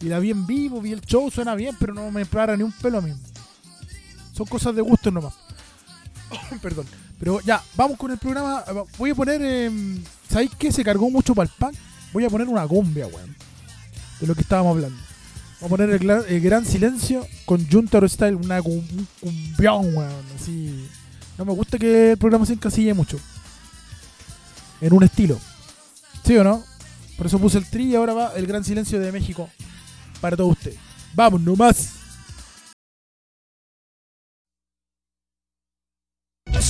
Y 0.00 0.06
la 0.06 0.18
vi 0.18 0.30
en 0.30 0.46
vivo, 0.46 0.80
vi 0.80 0.92
el 0.92 1.00
show, 1.00 1.30
suena 1.30 1.54
bien, 1.54 1.76
pero 1.78 1.92
no 1.92 2.10
me 2.10 2.24
para 2.24 2.56
ni 2.56 2.62
un 2.62 2.72
pelo 2.72 2.98
a 2.98 3.00
mí. 3.00 3.12
Son 4.32 4.46
cosas 4.46 4.74
de 4.74 4.82
gusto 4.82 5.10
nomás. 5.10 5.34
Perdón. 6.62 6.86
Pero 7.18 7.40
ya, 7.40 7.62
vamos 7.76 7.98
con 7.98 8.10
el 8.10 8.18
programa. 8.18 8.64
Voy 8.96 9.10
a 9.10 9.14
poner. 9.14 9.40
Eh, 9.42 9.70
¿Sabéis 10.28 10.52
qué? 10.56 10.70
Se 10.70 10.84
cargó 10.84 11.10
mucho 11.10 11.34
para 11.34 11.48
el 11.48 11.54
punk. 11.58 11.74
Voy 12.12 12.24
a 12.24 12.30
poner 12.30 12.48
una 12.48 12.66
cumbia, 12.66 13.06
weón. 13.06 13.34
De 14.20 14.26
lo 14.26 14.34
que 14.34 14.42
estábamos 14.42 14.76
hablando. 14.76 14.98
Vamos 15.60 15.72
a 15.72 15.76
poner 15.76 15.90
el, 15.90 16.40
gran 16.40 16.64
silencio 16.64 17.26
con 17.44 17.68
Juntaro 17.68 18.08
Style, 18.08 18.36
una 18.36 18.62
cum- 18.62 18.84
un 18.92 19.08
cumbión, 19.20 19.94
weón. 19.94 20.12
Así. 20.40 20.86
No 21.36 21.44
me 21.44 21.52
gusta 21.52 21.78
que 21.78 22.12
el 22.12 22.18
programa 22.18 22.46
se 22.46 22.52
encasille 22.52 22.94
mucho. 22.94 23.18
En 24.80 24.92
un 24.92 25.02
estilo. 25.02 25.38
¿Sí 26.24 26.36
o 26.36 26.44
no? 26.44 26.62
Por 27.16 27.26
eso 27.26 27.38
puse 27.40 27.58
el 27.58 27.64
tri 27.66 27.84
y 27.86 27.94
ahora 27.96 28.12
va 28.12 28.32
el 28.36 28.46
gran 28.46 28.62
silencio 28.64 29.00
de 29.00 29.10
México 29.10 29.48
para 30.20 30.36
todos 30.36 30.52
ustedes. 30.52 30.78
Vamos 31.14 31.40
nomás. 31.40 31.94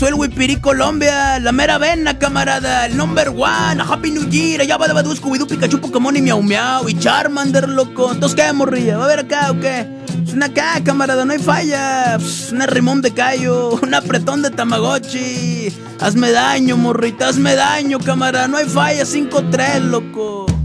El 0.07 0.15
Wipiri 0.15 0.57
Colombia, 0.57 1.41
la 1.41 1.51
mera 1.51 1.77
vena, 1.77 2.19
camarada, 2.19 2.87
el 2.87 2.97
number 2.97 3.31
one, 3.31 3.83
a 3.83 3.85
Happy 3.89 4.13
New 4.13 4.29
Year, 4.29 4.61
allá 4.61 4.77
va 4.77 4.87
de 4.87 4.95
Badu, 4.95 5.13
Scooby-Doo, 5.13 5.49
Pikachu, 5.49 5.81
Pokémon 5.81 6.17
y 6.17 6.23
Miau 6.23 6.41
Miau, 6.41 6.89
y 6.89 6.97
Charmander, 6.97 7.69
loco. 7.69 8.13
Entonces, 8.13 8.41
¿qué, 8.41 8.53
morrilla? 8.53 8.97
¿Va 8.97 9.05
a 9.05 9.09
ver 9.09 9.19
acá 9.19 9.51
o 9.51 9.59
qué? 9.59 9.89
Es 10.25 10.35
una 10.35 10.47
acá, 10.47 10.81
camarada, 10.85 11.25
no 11.25 11.33
hay 11.33 11.41
falla. 11.41 12.17
Pss, 12.19 12.53
una 12.53 12.67
rimón 12.67 13.03
de 13.03 13.13
callo, 13.13 13.71
un 13.83 13.93
apretón 13.93 14.41
de 14.41 14.51
Tamagotchi. 14.51 15.75
Hazme 16.01 16.31
daño, 16.31 16.77
morrita, 16.77 17.29
hazme 17.29 17.57
daño, 17.57 17.99
camarada, 17.99 18.47
no 18.47 18.57
hay 18.57 18.67
falla, 18.67 19.03
5-3, 19.03 19.81
loco. 19.81 20.58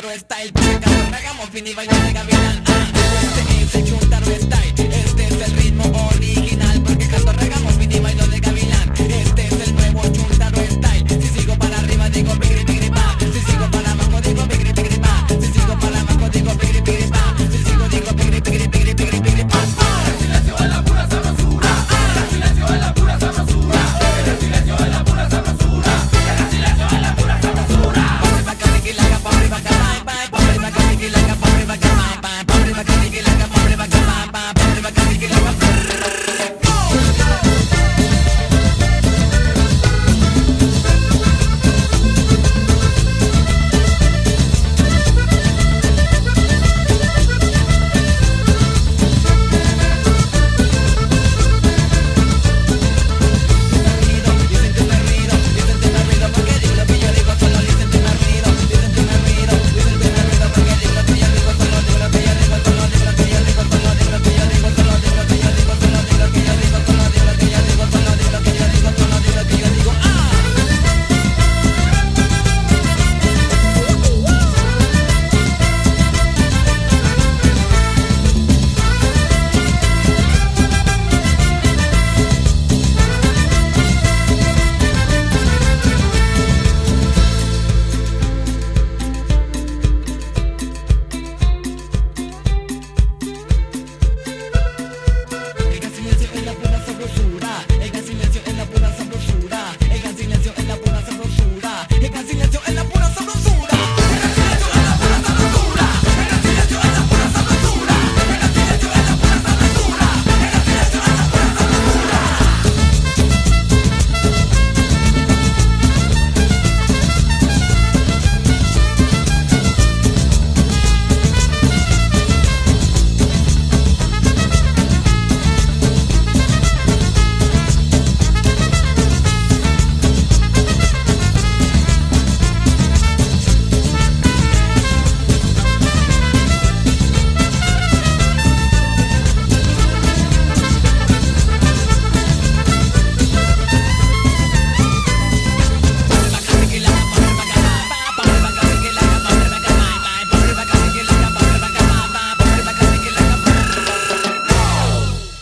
Chuntaro 0.00 0.18
style 0.18 0.52
y 1.66 1.74
bailo 1.74 1.92
de 1.92 2.12
gavilán 2.12 2.62
ah. 2.66 2.92
Este 3.22 3.62
es 3.62 3.74
el 3.74 3.84
chuntaro 3.84 4.26
Este 4.26 5.26
es 5.26 5.48
el 5.48 5.56
ritmo 5.56 5.84
original 6.14 6.57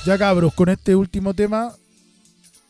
Ya 0.06 0.16
cabros, 0.16 0.54
con 0.54 0.68
este 0.68 0.94
último 0.94 1.34
tema 1.34 1.74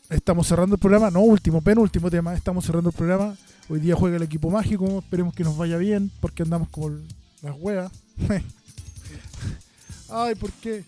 estamos 0.09 0.47
cerrando 0.47 0.73
el 0.73 0.79
programa. 0.79 1.11
No, 1.11 1.19
último, 1.19 1.61
penúltimo 1.61 2.09
tema. 2.09 2.33
Estamos 2.33 2.65
cerrando 2.65 2.89
el 2.89 2.95
programa. 2.95 3.37
Hoy 3.69 3.79
día 3.79 3.95
juega 3.95 4.15
el 4.15 4.23
equipo 4.23 4.49
mágico. 4.49 4.97
Esperemos 4.97 5.35
que 5.35 5.43
nos 5.43 5.55
vaya 5.55 5.77
bien 5.77 6.09
porque 6.19 6.41
andamos 6.41 6.67
como 6.69 6.97
las 7.43 7.55
huevas. 7.59 7.91
Ay, 10.09 10.33
¿por 10.33 10.51
qué? 10.53 10.83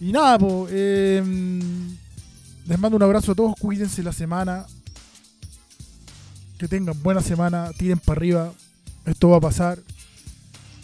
Y 0.00 0.12
nada, 0.12 0.38
pues. 0.38 0.70
les 0.70 2.78
mando 2.78 2.96
un 2.96 3.02
abrazo 3.02 3.32
a 3.32 3.34
todos. 3.34 3.56
Cuídense 3.58 4.04
la 4.04 4.12
semana. 4.12 4.66
Que 6.58 6.68
tengan 6.68 7.02
buena 7.02 7.22
semana. 7.22 7.72
Tiren 7.76 7.98
para 7.98 8.20
arriba. 8.20 8.52
Esto 9.04 9.30
va 9.30 9.38
a 9.38 9.40
pasar. 9.40 9.80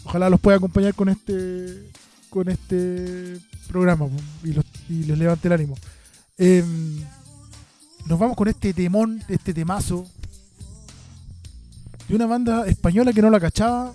Ojalá 0.03 0.29
los 0.29 0.41
pueda 0.41 0.57
acompañar 0.57 0.93
con 0.93 1.07
este 1.07 1.89
con 2.29 2.49
este 2.49 3.39
programa 3.75 4.07
y, 4.43 4.53
los- 4.53 4.65
y 4.89 5.03
les 5.03 5.17
levante 5.17 5.47
el 5.49 5.53
ánimo. 5.53 5.75
Em, 6.37 7.01
nos 8.05 8.17
vamos 8.17 8.37
con 8.37 8.47
este 8.47 8.73
temón, 8.73 9.21
este 9.27 9.53
temazo 9.53 10.05
de 12.07 12.15
una 12.15 12.25
banda 12.25 12.65
española 12.67 13.11
que 13.11 13.21
no 13.21 13.29
la 13.29 13.39
cachaba, 13.39 13.93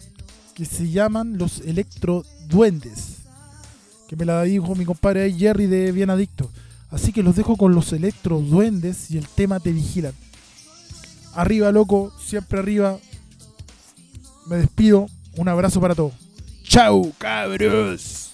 que 0.54 0.66
se 0.66 0.90
llaman 0.90 1.38
los 1.38 1.60
Electro 1.60 2.24
Duendes, 2.48 3.18
que 4.06 4.16
me 4.16 4.26
la 4.26 4.42
dijo 4.42 4.74
mi 4.74 4.84
compadre 4.84 5.32
Jerry 5.32 5.66
de 5.66 5.92
Bien 5.92 6.10
Adicto. 6.10 6.50
Así 6.90 7.10
que 7.12 7.22
los 7.22 7.36
dejo 7.36 7.56
con 7.56 7.74
los 7.74 7.92
Electro 7.94 8.40
Duendes 8.40 9.10
y 9.10 9.16
el 9.16 9.26
tema 9.28 9.60
Te 9.60 9.72
Vigilan. 9.72 10.12
Arriba, 11.34 11.70
loco, 11.72 12.12
siempre 12.22 12.58
arriba. 12.58 12.98
Me 14.46 14.56
despido. 14.56 15.06
Un 15.36 15.48
abrazo 15.48 15.80
para 15.80 15.94
todos. 15.94 16.12
Chau, 16.64 17.12
cabros. 17.18 18.29